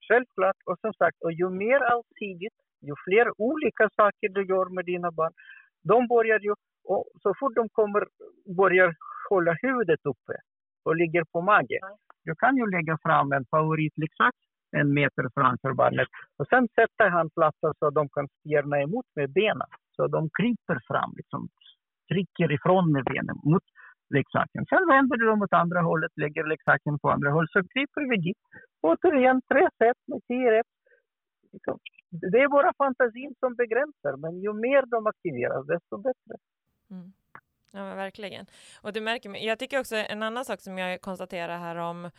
[0.08, 0.56] Självklart.
[0.68, 5.10] Och som sagt, och ju mer allsidigt, ju fler olika saker du gör med dina
[5.10, 5.32] barn,
[5.82, 8.02] de börjar ju, och så fort de kommer,
[8.56, 8.94] börjar
[9.30, 10.34] hålla huvudet uppe
[10.84, 11.78] och ligger på mage,
[12.24, 14.34] du kan ju lägga fram en favoritleksak
[14.72, 16.08] en meter framför barnet.
[16.38, 19.68] Och sen sätter han platser så de kan spjärna emot med benen.
[19.96, 21.48] Så de kryper fram, liksom,
[22.08, 23.62] trycker ifrån med benen mot
[24.14, 24.66] leksaken.
[24.68, 28.16] Sen vänder du dem åt andra hållet, lägger leksaken på andra hållet, så kryper vi
[28.16, 28.38] dit.
[28.82, 30.62] Återigen tre set med tio
[31.52, 32.30] liksom, rep.
[32.32, 36.34] Det är bara fantasin som begränsar, men ju mer de aktiveras, desto bättre.
[36.90, 37.12] Mm.
[37.72, 38.46] Ja, men verkligen.
[38.82, 42.10] Och du märker, jag tycker också en annan sak som jag konstaterar här om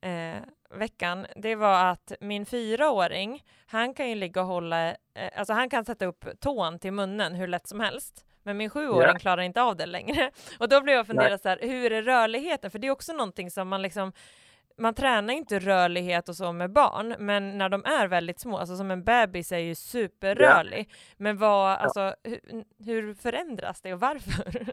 [0.00, 4.94] eh, veckan, det var att min fyraåring, han kan ju ligga och hålla, eh,
[5.36, 8.24] alltså han kan sätta upp tån till munnen hur lätt som helst.
[8.42, 9.18] Men min sjuåring ja.
[9.18, 10.30] klarar inte av det längre.
[10.60, 12.70] Och då blev jag fundera så här, hur är rörligheten?
[12.70, 14.12] För det är också någonting som man liksom,
[14.78, 18.76] man tränar inte rörlighet och så med barn, men när de är väldigt små, alltså
[18.76, 20.86] som en bebis är ju superrörlig.
[20.90, 20.94] Ja.
[21.16, 24.72] Men vad, alltså, hur, hur förändras det och varför?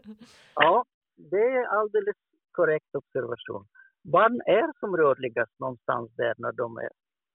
[0.54, 0.84] Ja,
[1.16, 2.16] det är alldeles
[2.52, 3.66] korrekt observation.
[4.12, 6.88] Barn är som rörligast någonstans där när de är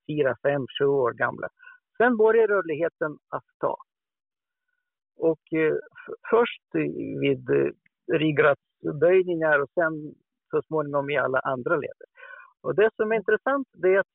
[0.07, 1.47] fyra, fem, sju år gamla.
[1.97, 3.77] Sen börjar rörligheten att ta.
[5.17, 5.75] Och eh,
[6.29, 6.61] först
[7.21, 7.71] vid eh,
[8.13, 10.15] ryggradsböjningar och sen
[10.51, 12.07] så småningom i alla andra leder.
[12.61, 14.13] Och det som är intressant är att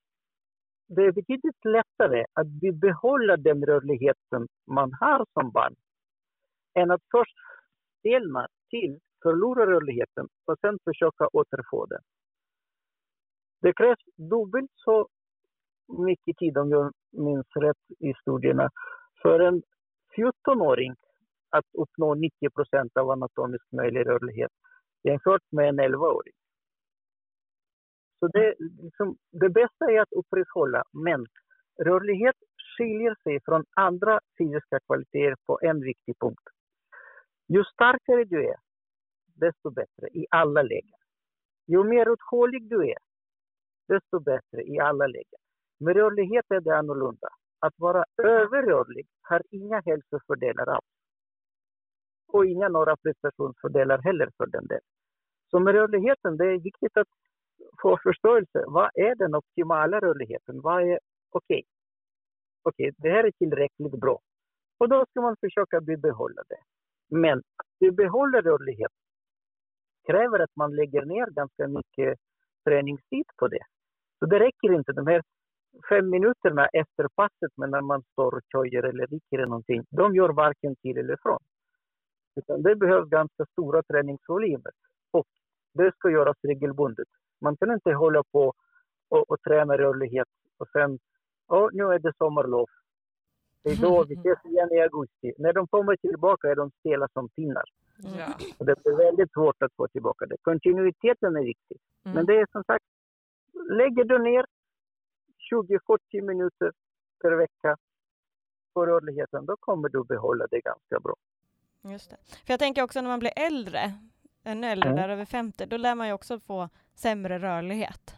[0.89, 2.47] det är betydligt lättare att
[2.81, 5.75] behålla den rörligheten man har som barn
[6.75, 7.37] än att först
[7.99, 12.03] stelna till, förlora rörligheten och sen försöka återfå den.
[13.61, 15.09] Det krävs dubbelt så
[15.89, 18.71] mycket tid, om jag minns rätt i studierna,
[19.23, 19.63] för en
[20.17, 20.95] 14-åring
[21.51, 24.53] att uppnå 90 procent av anatomisk möjlig rörlighet
[25.03, 26.35] jämfört med en 11-åring.
[28.19, 31.27] Så det, liksom, det bästa är att upprätthålla, men
[31.85, 32.37] rörlighet
[32.77, 36.49] skiljer sig från andra fysiska kvaliteter på en viktig punkt.
[37.49, 38.57] Ju starkare du är,
[39.35, 40.99] desto bättre i alla lägen.
[41.67, 42.99] Ju mer uthållig du är,
[43.89, 45.41] desto bättre i alla lägen.
[45.79, 47.29] Med rörlighet är det annorlunda.
[47.59, 50.87] Att vara överrörlig har inga hälsofördelar alls.
[52.29, 54.83] och inga några prestationsfördelar heller för den delen.
[55.51, 57.09] Så med rörligheten, det är viktigt att
[57.83, 58.65] få förståelse.
[58.67, 60.61] Vad är den optimala rörligheten?
[60.61, 60.99] Vad är
[61.31, 61.63] okej?
[61.63, 61.63] Okay.
[62.63, 64.19] Okej, okay, det här är tillräckligt bra.
[64.79, 66.61] Och då ska man försöka bibehålla det.
[67.09, 68.93] Men att bibehålla rörlighet
[70.07, 72.19] kräver att man lägger ner ganska mycket
[72.65, 73.65] träningstid på det.
[74.19, 74.93] Så det räcker inte.
[74.93, 75.23] De här
[75.89, 80.29] fem minuterna efter passet, men när man står och köjer eller rycker någonting, de gör
[80.29, 81.39] varken till eller från.
[82.37, 84.73] Utan det behövs ganska stora träningsvolymer.
[85.11, 85.27] Och
[85.75, 87.09] det ska göras regelbundet.
[87.41, 88.53] Man kan inte hålla på
[89.09, 90.99] och, och träna rörlighet och sen,
[91.49, 92.67] oh, nu är det sommarlov.
[93.63, 95.33] Det är då vi ses igen i augusti.
[95.39, 97.65] När de kommer tillbaka är de stela som pinnar.
[97.99, 98.35] Ja.
[98.59, 100.37] Och det är väldigt svårt att få tillbaka det.
[100.43, 101.79] Kontinuiteten är viktig.
[102.05, 102.15] Mm.
[102.15, 102.85] Men det är som sagt,
[103.53, 104.47] lägger du ner
[105.53, 106.73] 20-40 minuter
[107.23, 107.77] per vecka
[108.75, 111.15] på rörligheten, då kommer du behålla det ganska bra.
[111.83, 112.17] Just det.
[112.47, 113.93] För jag tänker också när man blir äldre,
[114.45, 115.03] ännu äldre, mm.
[115.03, 118.15] där över 50, då lär man ju också få sämre rörlighet.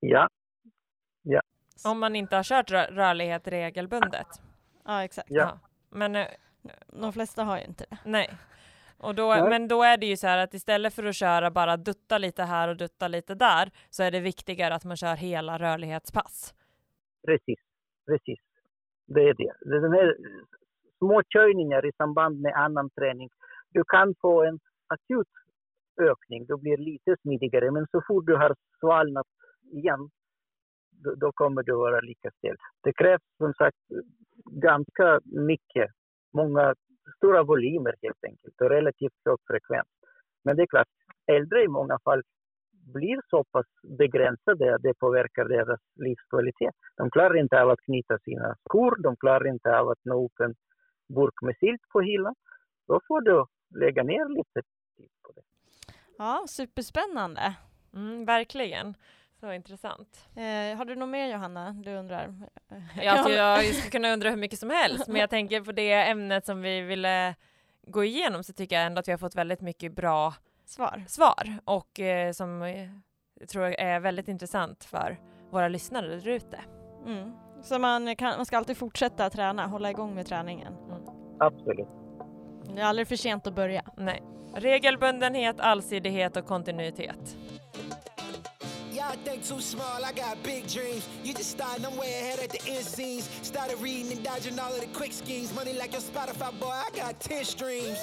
[0.00, 0.28] Ja.
[1.22, 1.42] ja.
[1.84, 4.26] Om man inte har kört rörlighet regelbundet?
[4.84, 5.30] Ja, exakt.
[5.30, 5.42] Ja.
[5.42, 5.58] ja.
[5.88, 6.26] Men eh,
[6.86, 7.98] de flesta har ju inte det.
[8.04, 8.30] Nej.
[9.02, 11.76] Och då, men då är det ju så här att istället för att köra bara
[11.76, 15.58] dutta lite här och dutta lite där så är det viktigare att man kör hela
[15.58, 16.54] rörlighetspass.
[17.26, 17.58] Precis,
[18.06, 18.38] precis.
[19.06, 19.80] Det är det.
[19.80, 20.16] den här
[20.98, 23.28] små körningar i samband med annan träning.
[23.72, 25.28] Du kan få en akut
[26.00, 29.26] ökning, du blir lite smidigare, men så fort du har svalnat
[29.72, 30.10] igen,
[30.90, 32.56] då, då kommer du vara lika stel.
[32.82, 33.78] Det krävs som sagt
[34.50, 35.90] ganska mycket,
[36.32, 36.74] många
[37.16, 39.88] stora volymer helt enkelt och relativt hög frekvens.
[40.44, 40.88] Men det är klart,
[41.26, 42.22] äldre i många fall
[42.94, 43.66] blir så pass
[43.98, 46.74] begränsade att det påverkar deras livskvalitet.
[46.96, 50.40] De klarar inte av att knyta sina skor, de klarar inte av att nå upp
[50.40, 50.54] en
[51.14, 52.34] burk med silt på hyllan.
[52.88, 53.44] Då får du
[53.80, 54.62] lägga ner lite
[54.96, 55.42] tid på det.
[56.18, 57.56] Ja, superspännande.
[57.94, 58.94] Mm, verkligen.
[59.40, 60.28] Så intressant.
[60.34, 62.34] Eh, har du något mer Johanna, du undrar?
[63.02, 65.92] Ja, alltså jag skulle kunna undra hur mycket som helst, men jag tänker på det
[65.92, 67.34] ämnet som vi ville
[67.86, 71.58] gå igenom så tycker jag ändå att vi har fått väldigt mycket bra svar, svar
[71.64, 72.62] och eh, som
[73.40, 76.60] jag tror är väldigt intressant för våra lyssnare där ute.
[77.06, 77.32] Mm.
[77.62, 80.76] Så man, kan, man ska alltid fortsätta träna, hålla igång med träningen?
[80.88, 81.02] Mm.
[81.38, 81.88] Absolut.
[82.74, 83.82] Det är aldrig för sent att börja.
[83.96, 84.22] Nej.
[84.54, 87.36] Regelbundenhet, allsidighet och kontinuitet.
[88.92, 91.06] Y'all think too small, I got big dreams.
[91.22, 93.28] You just starting, I'm way ahead at the end scenes.
[93.42, 95.54] Started reading and dodging all of the quick schemes.
[95.54, 97.98] Money like your Spotify boy, I got 10 streams.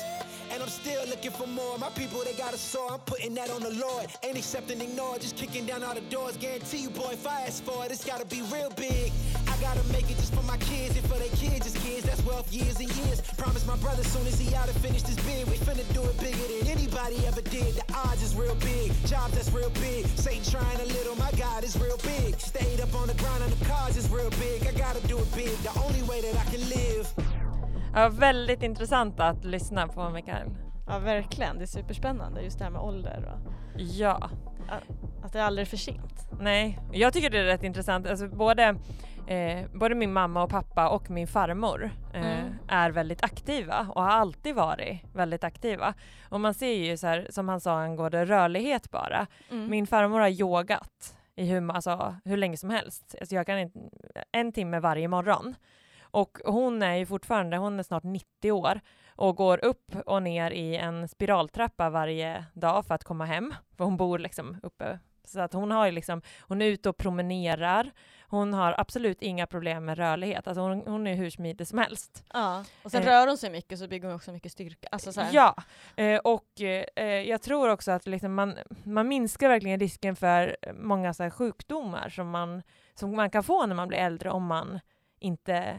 [0.50, 1.78] And I'm still looking for more.
[1.78, 2.94] My people, they got a soar.
[2.94, 4.08] I'm putting that on the Lord.
[4.24, 6.38] Ain't accepting ignore, just kicking down all the doors.
[6.38, 9.12] Guarantee you, boy, if I ask for it, it's gotta be real big.
[9.46, 12.04] I gotta make it just for my kids and for their kids' just kids.
[12.06, 13.20] That's wealth years and years.
[13.38, 16.46] Promise my brother soon as he out finish this bid, we finna do it bigger
[16.54, 17.76] than anybody ever did.
[17.76, 18.92] The odds is real big.
[19.06, 20.06] Jobs that's real big.
[20.16, 22.40] Satan trying a little, my God is real big.
[22.40, 24.62] Stayed up on the grind on the cars is real big.
[24.70, 25.56] I gotta do it big.
[25.64, 27.08] The only way that I can live.
[27.94, 30.50] Ja, väldigt intressant att lyssna på Mikael.
[30.88, 31.58] Ja, verkligen.
[31.58, 33.32] Det är superspännande just det här med ålder.
[33.34, 33.52] Och...
[33.82, 34.30] Ja.
[35.24, 36.28] Att det är aldrig är för sent.
[36.40, 38.08] Nej, jag tycker det är rätt intressant.
[38.08, 38.76] Alltså både,
[39.28, 42.54] eh, både min mamma och pappa och min farmor eh, mm.
[42.68, 45.94] är väldigt aktiva och har alltid varit väldigt aktiva.
[46.30, 49.28] Och man ser ju så här, som han sa angående rörlighet bara.
[49.52, 49.70] Mm.
[49.70, 53.16] Min farmor har yogat i hur, alltså, hur länge som helst.
[53.20, 53.80] Alltså jag kan inte,
[54.32, 55.56] en timme varje morgon.
[56.02, 60.52] Och hon är ju fortfarande, hon är snart 90 år och går upp och ner
[60.52, 65.00] i en spiraltrappa varje dag för att komma hem, för hon bor liksom uppe.
[65.30, 67.92] Så att hon har ju liksom, hon är ute och promenerar,
[68.30, 72.24] hon har absolut inga problem med rörlighet, alltså hon, hon är hur smidig som helst.
[72.34, 74.88] Ja, och sen eh, rör hon sig mycket så bygger hon också mycket styrka.
[74.92, 75.56] Alltså ja,
[75.96, 81.14] eh, och eh, jag tror också att liksom man, man minskar verkligen risken för många
[81.14, 82.64] så sjukdomar som man,
[82.96, 84.80] som man kan få när man blir äldre om man
[85.20, 85.78] inte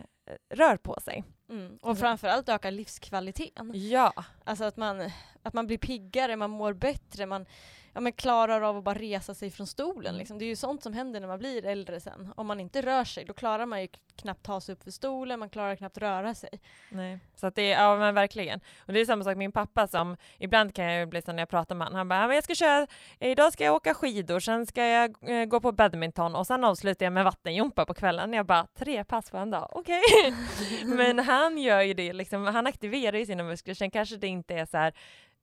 [0.54, 1.24] rör på sig.
[1.50, 1.78] Mm.
[1.82, 3.73] Och framförallt öka livskvaliteten.
[3.75, 4.12] Ja.
[4.44, 5.10] Alltså att man,
[5.42, 7.46] att man blir piggare, man mår bättre, man,
[7.92, 10.16] ja, men klarar av att bara resa sig från stolen.
[10.18, 10.38] Liksom.
[10.38, 12.32] Det är ju sånt som händer när man blir äldre sen.
[12.36, 15.38] Om man inte rör sig, då klarar man ju knappt ta sig upp för stolen,
[15.38, 16.60] man klarar knappt röra sig.
[16.88, 18.60] Nej, så att det är, ja men verkligen.
[18.86, 21.38] Och det är samma sak med min pappa som, ibland kan jag bli så när
[21.38, 22.86] jag pratar med honom, han bara, jag ska köra,
[23.18, 27.06] idag ska jag åka skidor, sen ska jag eh, gå på badminton och sen avslutar
[27.06, 28.32] jag med vattenjumpa på kvällen.
[28.32, 30.00] Jag bara, tre pass på en dag, okej.
[30.18, 30.32] Okay.
[30.96, 34.54] men han gör ju det, liksom, han aktiverar ju sina muskler, sen kanske det inte
[34.54, 34.94] är så här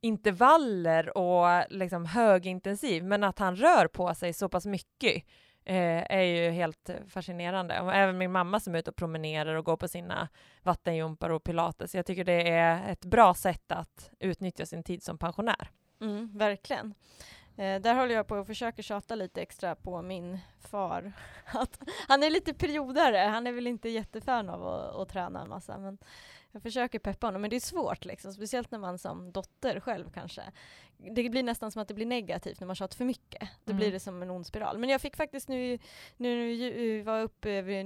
[0.01, 5.23] intervaller och liksom högintensiv, men att han rör på sig så pass mycket
[5.65, 7.81] eh, är ju helt fascinerande.
[7.81, 10.29] Och även min mamma som är ute och promenerar och går på sina
[10.63, 11.95] vattenjumpar och pilates.
[11.95, 15.69] Jag tycker det är ett bra sätt att utnyttja sin tid som pensionär.
[16.01, 16.93] Mm, verkligen.
[17.57, 21.13] Eh, där håller jag på och försöker tjata lite extra på min far.
[21.45, 25.49] Att han är lite periodare, han är väl inte jättefan av att, att träna en
[25.49, 25.97] massa men
[26.55, 30.09] jag försöker peppa honom, men det är svårt liksom, speciellt när man som dotter själv
[30.13, 30.43] kanske.
[30.97, 33.49] Det blir nästan som att det blir negativt när man tjatar för mycket.
[33.63, 33.77] Då mm.
[33.77, 34.77] blir det som en ond spiral.
[34.77, 35.79] Men jag fick faktiskt nu,
[36.17, 37.83] nu när vi var uppe över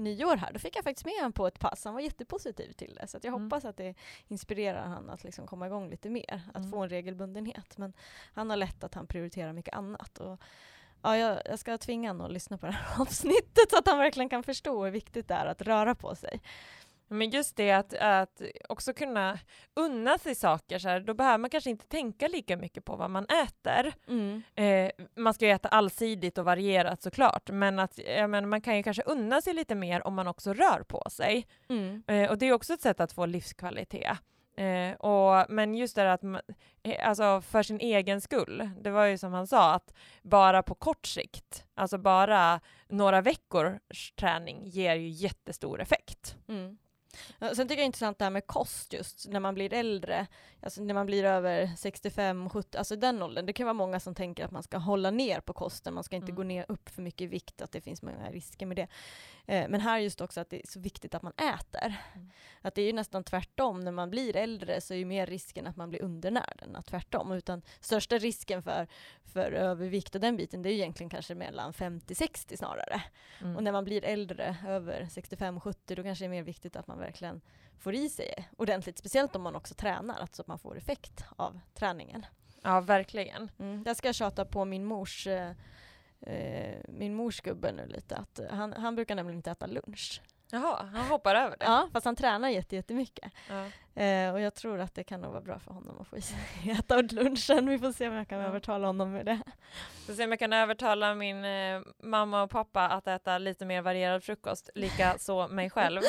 [0.00, 1.84] nyår här, då fick jag faktiskt med honom på ett pass.
[1.84, 3.42] Han var jättepositiv till det, så jag mm.
[3.42, 3.94] hoppas att det
[4.28, 6.70] inspirerar honom att liksom komma igång lite mer, att mm.
[6.70, 7.78] få en regelbundenhet.
[7.78, 7.92] Men
[8.34, 10.18] han har lätt att han prioriterar mycket annat.
[10.18, 10.40] Och,
[11.04, 13.98] Ja, jag, jag, ska tvinga honom att lyssna på det här avsnittet så att han
[13.98, 16.40] verkligen kan förstå hur viktigt det är att röra på sig.
[17.12, 19.38] Men just det att, att också kunna
[19.74, 23.10] unna sig saker, så här, då behöver man kanske inte tänka lika mycket på vad
[23.10, 23.92] man äter.
[24.08, 24.42] Mm.
[24.54, 28.82] Eh, man ska ju äta allsidigt och varierat såklart, men att menar, man kan ju
[28.82, 31.46] kanske unna sig lite mer om man också rör på sig.
[31.68, 32.02] Mm.
[32.06, 34.18] Eh, och det är också ett sätt att få livskvalitet.
[34.56, 36.24] Eh, och, men just det att,
[36.82, 40.74] eh, alltså för sin egen skull, det var ju som han sa, att bara på
[40.74, 46.36] kort sikt, alltså bara några veckors träning ger ju jättestor effekt.
[46.48, 46.78] Mm.
[47.38, 50.26] Sen tycker jag det är intressant det här med kost just när man blir äldre,
[50.62, 53.46] alltså när man blir över 65, 70, alltså den åldern.
[53.46, 56.16] Det kan vara många som tänker att man ska hålla ner på kosten, man ska
[56.16, 56.36] inte mm.
[56.36, 58.88] gå ner upp för mycket i vikt, att det finns många risker med det.
[59.46, 61.94] Eh, men här just också att det är så viktigt att man äter.
[62.14, 62.30] Mm.
[62.60, 65.66] Att det är ju nästan tvärtom, när man blir äldre så är ju mer risken
[65.66, 67.32] att man blir undernärd än att tvärtom.
[67.32, 68.86] Utan största risken för,
[69.24, 73.02] för övervikt och den biten, det är ju egentligen kanske mellan 50-60 snarare.
[73.40, 73.56] Mm.
[73.56, 76.98] Och när man blir äldre, över 65-70, då kanske det är mer viktigt att man
[76.98, 77.40] verkligen
[77.82, 81.60] får i sig ordentligt, speciellt om man också tränar, alltså att man får effekt av
[81.74, 82.26] träningen.
[82.62, 83.50] Ja, verkligen.
[83.58, 85.50] Mm, där ska jag tjata på min mors eh,
[86.20, 90.22] eh, min mors gubbe nu lite, att han, han brukar nämligen inte äta lunch.
[90.50, 91.64] Jaha, han hoppar över det?
[91.64, 93.32] Ja, fast han tränar jättemycket.
[93.48, 93.66] Ja.
[93.94, 96.16] Eh, och jag tror att det kan nog vara bra för honom att få
[96.70, 97.68] äta åt lunchen.
[97.68, 98.46] Vi får se om jag kan ja.
[98.46, 99.40] övertala honom med det.
[100.06, 103.82] Får se om jag kan övertala min eh, mamma och pappa att äta lite mer
[103.82, 106.00] varierad frukost, lika så mig själv.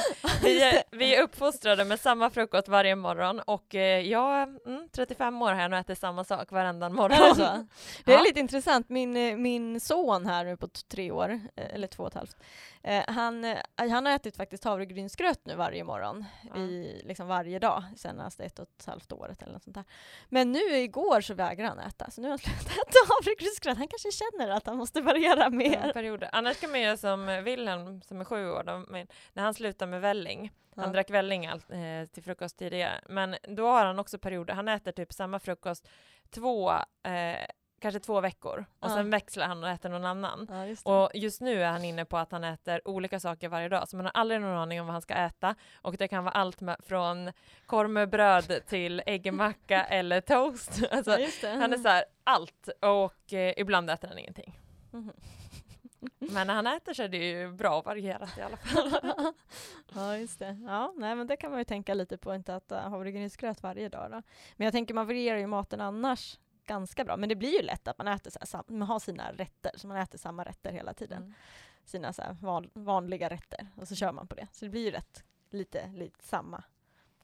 [0.44, 5.42] Vi är, vi är uppfostrade med samma frukost varje morgon och eh, jag, mm, 35
[5.42, 7.38] år jag nu ätit samma sak varenda morgon.
[7.38, 7.66] Det,
[8.06, 8.24] det är ja.
[8.24, 12.10] lite intressant, min, eh, min son här nu på tre år, eh, eller två och
[12.10, 12.38] ett halvt,
[12.86, 16.62] Eh, han, han har ätit faktiskt havregrynsgröt nu varje morgon, ja.
[16.62, 19.84] i, liksom varje dag, senaste ett och ett halvt året eller något sånt där.
[20.30, 23.78] Men nu igår så vägrar han äta, så nu har han slutat äta havregrynsgröt.
[23.78, 25.88] Han kanske känner att han måste variera mer.
[25.88, 26.30] Ja, perioder.
[26.32, 30.02] Annars kan man göra som Wilhelm som är sju år, de, när han slutar med
[30.02, 34.54] välling, han drack välling all, eh, till frukost tidigare, men då har han också perioder,
[34.54, 35.88] han äter typ samma frukost
[36.30, 36.72] två
[37.04, 37.46] eh,
[37.84, 38.96] kanske två veckor och ja.
[38.96, 40.48] sen växlar han och äter någon annan.
[40.50, 43.70] Ja, just och just nu är han inne på att han äter olika saker varje
[43.70, 46.24] dag, så man har aldrig någon aning om vad han ska äta och det kan
[46.24, 47.32] vara allt med, från
[47.66, 50.84] korv med bröd till äggmacka eller toast.
[50.92, 54.60] Alltså, ja, han är så här, allt och eh, ibland äter han ingenting.
[54.94, 55.12] Mm.
[56.20, 58.92] Men när han äter så är det ju bra varierat i alla fall.
[59.96, 60.58] ja, just det.
[60.68, 63.90] Ja, nej, men det kan man ju tänka lite på, inte att uh, havregrynsgröt varje
[63.90, 64.22] dag då.
[64.56, 67.18] Men jag tänker man varierar ju maten annars ganska bra.
[67.18, 69.88] Men det blir ju lätt att man äter så här, man har sina rätter, så
[69.88, 71.18] man äter samma rätter hela tiden.
[71.24, 71.34] Mm.
[71.86, 74.48] Sina så van, vanliga rätter och så kör man på det.
[74.52, 76.64] Så det blir ju rätt lite, lite samma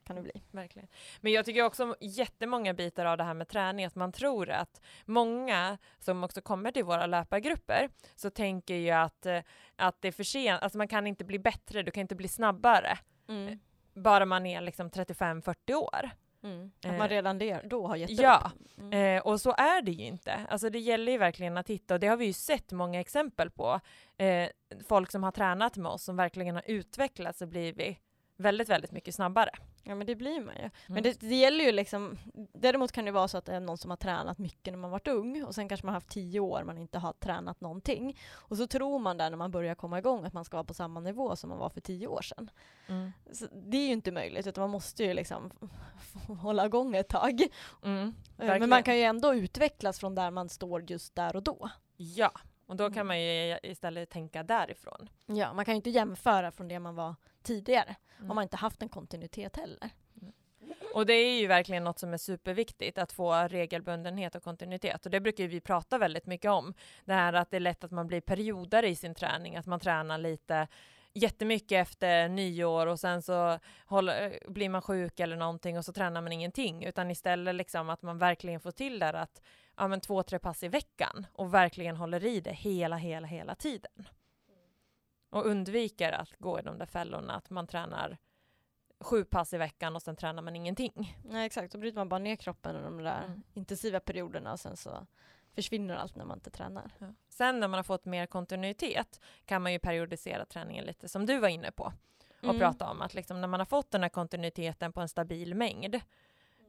[0.10, 0.42] kan det bli.
[0.52, 0.88] Verkligen.
[1.22, 4.82] Men jag tycker också jättemånga bitar av det här med träning, att man tror att
[5.06, 9.40] många som också kommer till våra löpargrupper, så tänker ju att, eh,
[9.76, 12.28] att det är för sent, alltså man kan inte bli bättre, du kan inte bli
[12.28, 13.60] snabbare, mm.
[13.94, 16.10] bara man är liksom 35-40 år.
[16.44, 16.72] Mm.
[16.86, 18.16] Att man eh, redan det, då har gett ja.
[18.16, 18.52] upp.
[18.76, 19.18] Ja, mm.
[19.18, 20.46] eh, och så är det ju inte.
[20.50, 23.50] Alltså det gäller ju verkligen att hitta, och det har vi ju sett många exempel
[23.50, 23.80] på.
[24.18, 24.50] Eh,
[24.88, 27.98] folk som har tränat med oss som verkligen har utvecklats och blivit
[28.38, 29.52] väldigt, väldigt mycket snabbare.
[29.90, 30.62] Ja men det blir man ju.
[30.62, 30.72] Mm.
[30.88, 32.18] Men det, det, gäller ju liksom,
[32.54, 34.92] däremot kan det vara så att det är någon som har tränat mycket när man
[34.92, 38.18] varit ung och sen kanske man haft tio år man inte har tränat någonting.
[38.32, 40.74] Och så tror man där när man börjar komma igång att man ska vara på
[40.74, 42.50] samma nivå som man var för tio år sedan.
[42.88, 43.12] Mm.
[43.52, 45.52] Det är ju inte möjligt utan man måste ju liksom
[46.42, 47.42] hålla igång ett tag.
[47.84, 51.44] Mm, eh, men man kan ju ändå utvecklas från där man står just där och
[51.44, 51.70] då.
[51.98, 52.32] Ja,
[52.66, 53.08] och då kan mm.
[53.08, 55.10] man ju istället tänka därifrån.
[55.26, 57.96] Ja, man kan ju inte jämföra från det man var tidigare.
[58.18, 58.32] Mm.
[58.32, 59.90] Om man inte haft en kontinuitet heller.
[60.22, 60.34] Mm.
[60.94, 65.06] Och det är ju verkligen något som är superviktigt, att få regelbundenhet och kontinuitet.
[65.06, 66.74] Och det brukar vi prata väldigt mycket om.
[67.06, 69.80] Det här att det är lätt att man blir perioder i sin träning, att man
[69.80, 70.68] tränar lite
[71.14, 76.22] jättemycket efter nyår och sen så håller, blir man sjuk eller någonting och så tränar
[76.22, 79.42] man ingenting, utan istället liksom att man verkligen får till där att
[79.78, 83.56] ja, men två, tre pass i veckan och verkligen håller i det hela, hela, hela
[83.56, 84.08] tiden.
[85.30, 88.18] Och undviker att gå i de där fällorna, att man tränar
[89.00, 91.18] sju pass i veckan och sen tränar man ingenting.
[91.26, 93.44] Nej exakt, då bryter man bara ner kroppen under de där Mm.
[93.54, 95.08] intensiva perioderna och sen så
[95.56, 96.92] försvinner allt när man inte tränar.
[96.98, 97.08] Ja.
[97.30, 101.40] Sen när man har fått mer kontinuitet kan man ju periodisera träningen lite som du
[101.40, 101.94] var inne på
[102.38, 102.60] och Mm.
[102.60, 105.96] prata om att liksom när man har fått den här kontinuiteten på en stabil mängd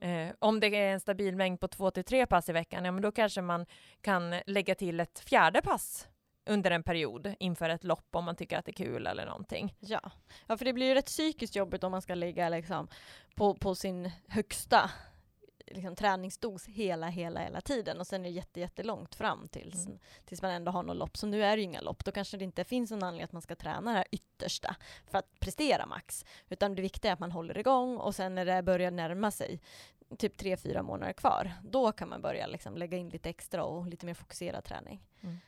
[0.01, 2.93] eh, om det är en stabil mängd på två till tre pass i veckan, ja
[2.93, 3.67] men då kanske man
[4.01, 6.09] kan lägga till ett fjärde pass
[6.51, 9.75] under en period inför ett lopp om man tycker att det är kul eller någonting.
[9.81, 10.11] Ja.
[10.47, 12.89] ja, för det blir ju rätt psykiskt jobbigt om man ska ligga liksom
[13.35, 14.91] på, på sin högsta
[15.67, 19.99] liksom, träningsdos hela, hela, hela tiden och sen är det jätte, jättelångt fram tills, Mm.
[20.25, 21.17] tills man ändå har något lopp.
[21.17, 23.33] Så nu är det ju inga lopp, då kanske det inte finns någon anledning att
[23.33, 24.77] man ska träna det här yttersta
[25.11, 26.25] för att prestera max.
[26.49, 29.61] Utan det viktiga är att man håller igång och sen när det börjar närma sig
[30.19, 33.87] typ tre, fyra månader kvar, då kan man börja liksom lägga in lite extra och
[33.87, 35.01] lite mer fokuserad träning.
[35.21, 35.39] Mm.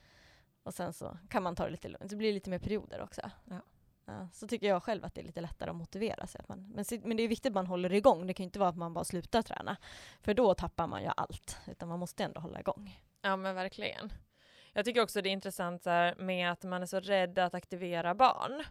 [0.63, 2.11] Och sen så kan man ta det lite lugnt.
[2.11, 3.31] Det blir lite mer perioder också.
[3.45, 3.61] Ja.
[4.05, 6.41] Ja, så tycker jag själv att det är lite lättare att motivera sig.
[6.41, 8.27] Att man, men, men det är viktigt att man håller igång.
[8.27, 9.77] Det kan ju inte vara att man bara slutar träna.
[10.21, 11.59] För då tappar man ju allt.
[11.67, 13.01] Utan man måste ändå hålla igång.
[13.23, 14.13] Ja men verkligen.
[14.73, 18.15] Jag tycker också det är intressant här, med att man är så rädd att aktivera
[18.15, 18.65] barn.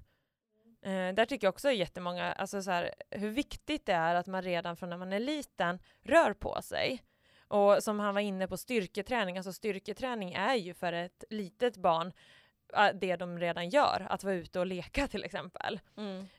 [0.81, 4.41] Eh, där tycker jag också jättemånga, alltså så här, hur viktigt det är att man
[4.41, 7.03] redan från när man är liten rör på sig.
[7.51, 12.13] Och som han var inne på, styrketräning, alltså styrketräning är ju för ett litet barn
[12.77, 15.79] eh, det de redan gör, att vara ute och leka till exempel,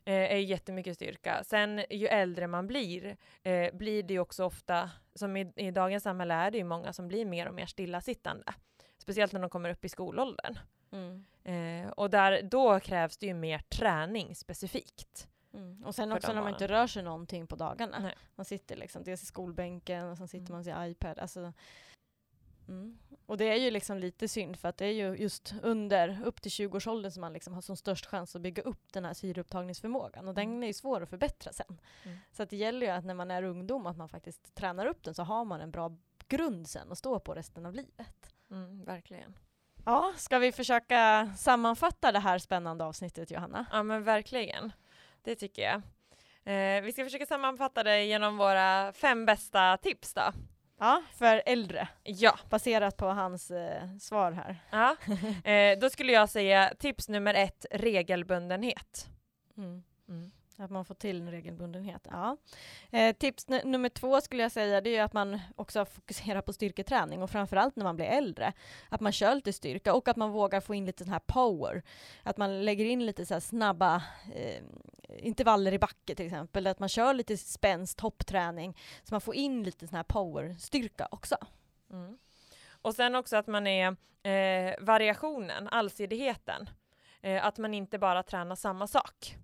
[0.05, 1.45] eh, är jättemycket styrka.
[1.45, 6.03] Sen ju äldre man blir, eh, blir det ju också ofta, som i, i dagens
[6.03, 8.55] samhälle är det ju många som blir mer och mer stillasittande.
[8.99, 10.59] Speciellt när de kommer upp i skolåldern.
[10.93, 11.25] Mm.
[11.45, 15.29] Eh, och där, då krävs det ju mer träning specifikt.
[15.55, 15.85] Mm.
[15.85, 17.99] Och sen också när man inte rör sig någonting på dagarna.
[17.99, 18.15] Nej.
[18.35, 20.53] Man sitter liksom dels i skolbänken och sen sitter Mm.
[20.53, 21.19] man sin iPad.
[21.19, 21.53] Alltså,
[22.69, 22.99] mm.
[23.27, 26.43] Och det är ju liksom lite synd för att det är ju just under upp
[26.43, 30.29] till 20-årsåldern som man liksom har som störst chans att bygga upp den här syreupptagningsförmågan
[30.29, 30.63] och den Mm.
[30.63, 31.81] är ju svår att förbättra sen.
[32.05, 32.19] Mm.
[32.33, 35.03] Så att det gäller ju att när man är ungdom att man faktiskt tränar upp
[35.05, 35.97] den så har man en bra
[36.29, 38.35] grund sen att stå på resten av livet.
[38.51, 39.35] Mm, verkligen.
[39.85, 43.67] Ja, ska vi försöka sammanfatta det här spännande avsnittet Johanna?
[43.73, 44.73] Ja men verkligen.
[45.25, 45.83] Det tycker jag.
[46.45, 50.33] Eh, vi ska försöka sammanfatta det genom våra fem bästa tips då.
[50.79, 54.57] Ja, för äldre, Ja, baserat på hans eh, svar här.
[54.71, 54.97] ja.
[55.51, 59.07] Eh, då skulle jag säga tips nummer ett, regelbundenhet.
[59.57, 59.83] Mm.
[60.09, 60.31] Mm.
[60.63, 62.07] Att man får till en regelbundenhet.
[62.11, 62.37] Ja.
[62.91, 67.23] Eh, tips nummer två skulle jag säga, det är att man också fokuserar på styrketräning
[67.23, 68.53] och framförallt när man blir äldre.
[68.89, 71.83] Att man kör lite styrka och att man vågar få in lite den här power.
[72.23, 74.03] Att man lägger in lite så snabba
[74.35, 74.63] eh,
[75.19, 76.67] intervaller i backe till exempel.
[76.67, 78.77] Att man kör lite spänst, hoppträning.
[79.03, 81.37] Så man får in lite sån här powerstyrka också.
[81.91, 82.19] Mm.
[82.83, 86.71] Och sen också att man är eh, variationen, allsidigheten.
[87.21, 89.37] Eh, att man inte bara tränar samma sak.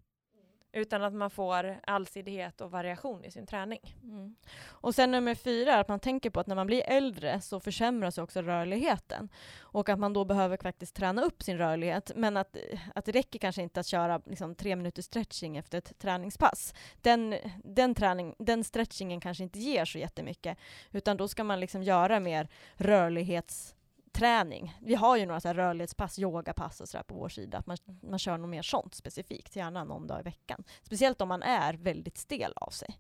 [0.78, 3.96] Utan att man får allsidighet och variation i sin träning.
[4.02, 4.36] Mm.
[4.66, 8.18] Och sen nummer fyra att man tänker på att när man blir äldre så försämras
[8.18, 9.28] också rörligheten.
[9.58, 12.12] Och att man då behöver faktiskt träna upp sin rörlighet.
[12.16, 12.56] Men att,
[12.94, 16.74] att det räcker kanske inte att köra liksom, tre minuters stretching efter ett träningspass.
[17.02, 20.58] Den, den, träning, den stretchingen kanske inte ger så jättemycket.
[20.92, 23.74] Utan då ska man liksom göra mer rörlighets
[24.08, 24.76] rörlighetsträning.
[24.80, 27.58] Vi har ju några så här rörlighetspass, yogapass och sådär på vår sida.
[27.58, 30.64] Att man, man kör något mer sånt specifikt, gärna någon dag i veckan.
[30.82, 32.98] Speciellt om man är väldigt stel av sig.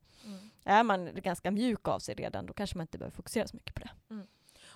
[0.64, 3.74] Är man ganska mjuk av sig redan, då kanske man inte behöver fokusera så mycket
[3.74, 3.90] på det.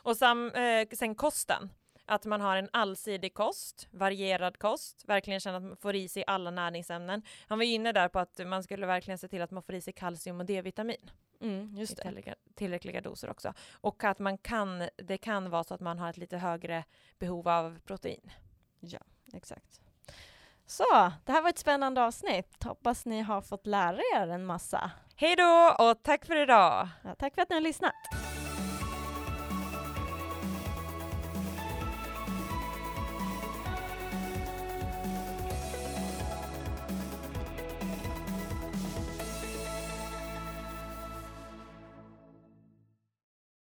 [0.04, 1.70] Och sam, eh, sen kosten.
[2.12, 6.24] Att man har en allsidig kost, varierad kost, verkligen känna att man får i sig
[6.26, 7.22] alla näringsämnen.
[7.48, 9.80] Han var inne där på att man skulle verkligen se till att man får i
[9.80, 11.10] sig kalcium och D-vitamin
[11.40, 12.02] Mm, i just det.
[12.02, 13.52] tillräckliga, tillräckliga doser också.
[13.72, 16.84] Och att man kan, det kan vara så att man har ett lite högre
[17.18, 18.30] behov av protein.
[19.32, 19.80] Exakt.
[20.66, 22.64] Så, det här var ett spännande avsnitt.
[22.64, 24.90] Hoppas ni har fått lära er en massa.
[25.16, 26.88] Hej då och tack för idag!
[27.04, 27.94] Ja, tack för att ni har lyssnat.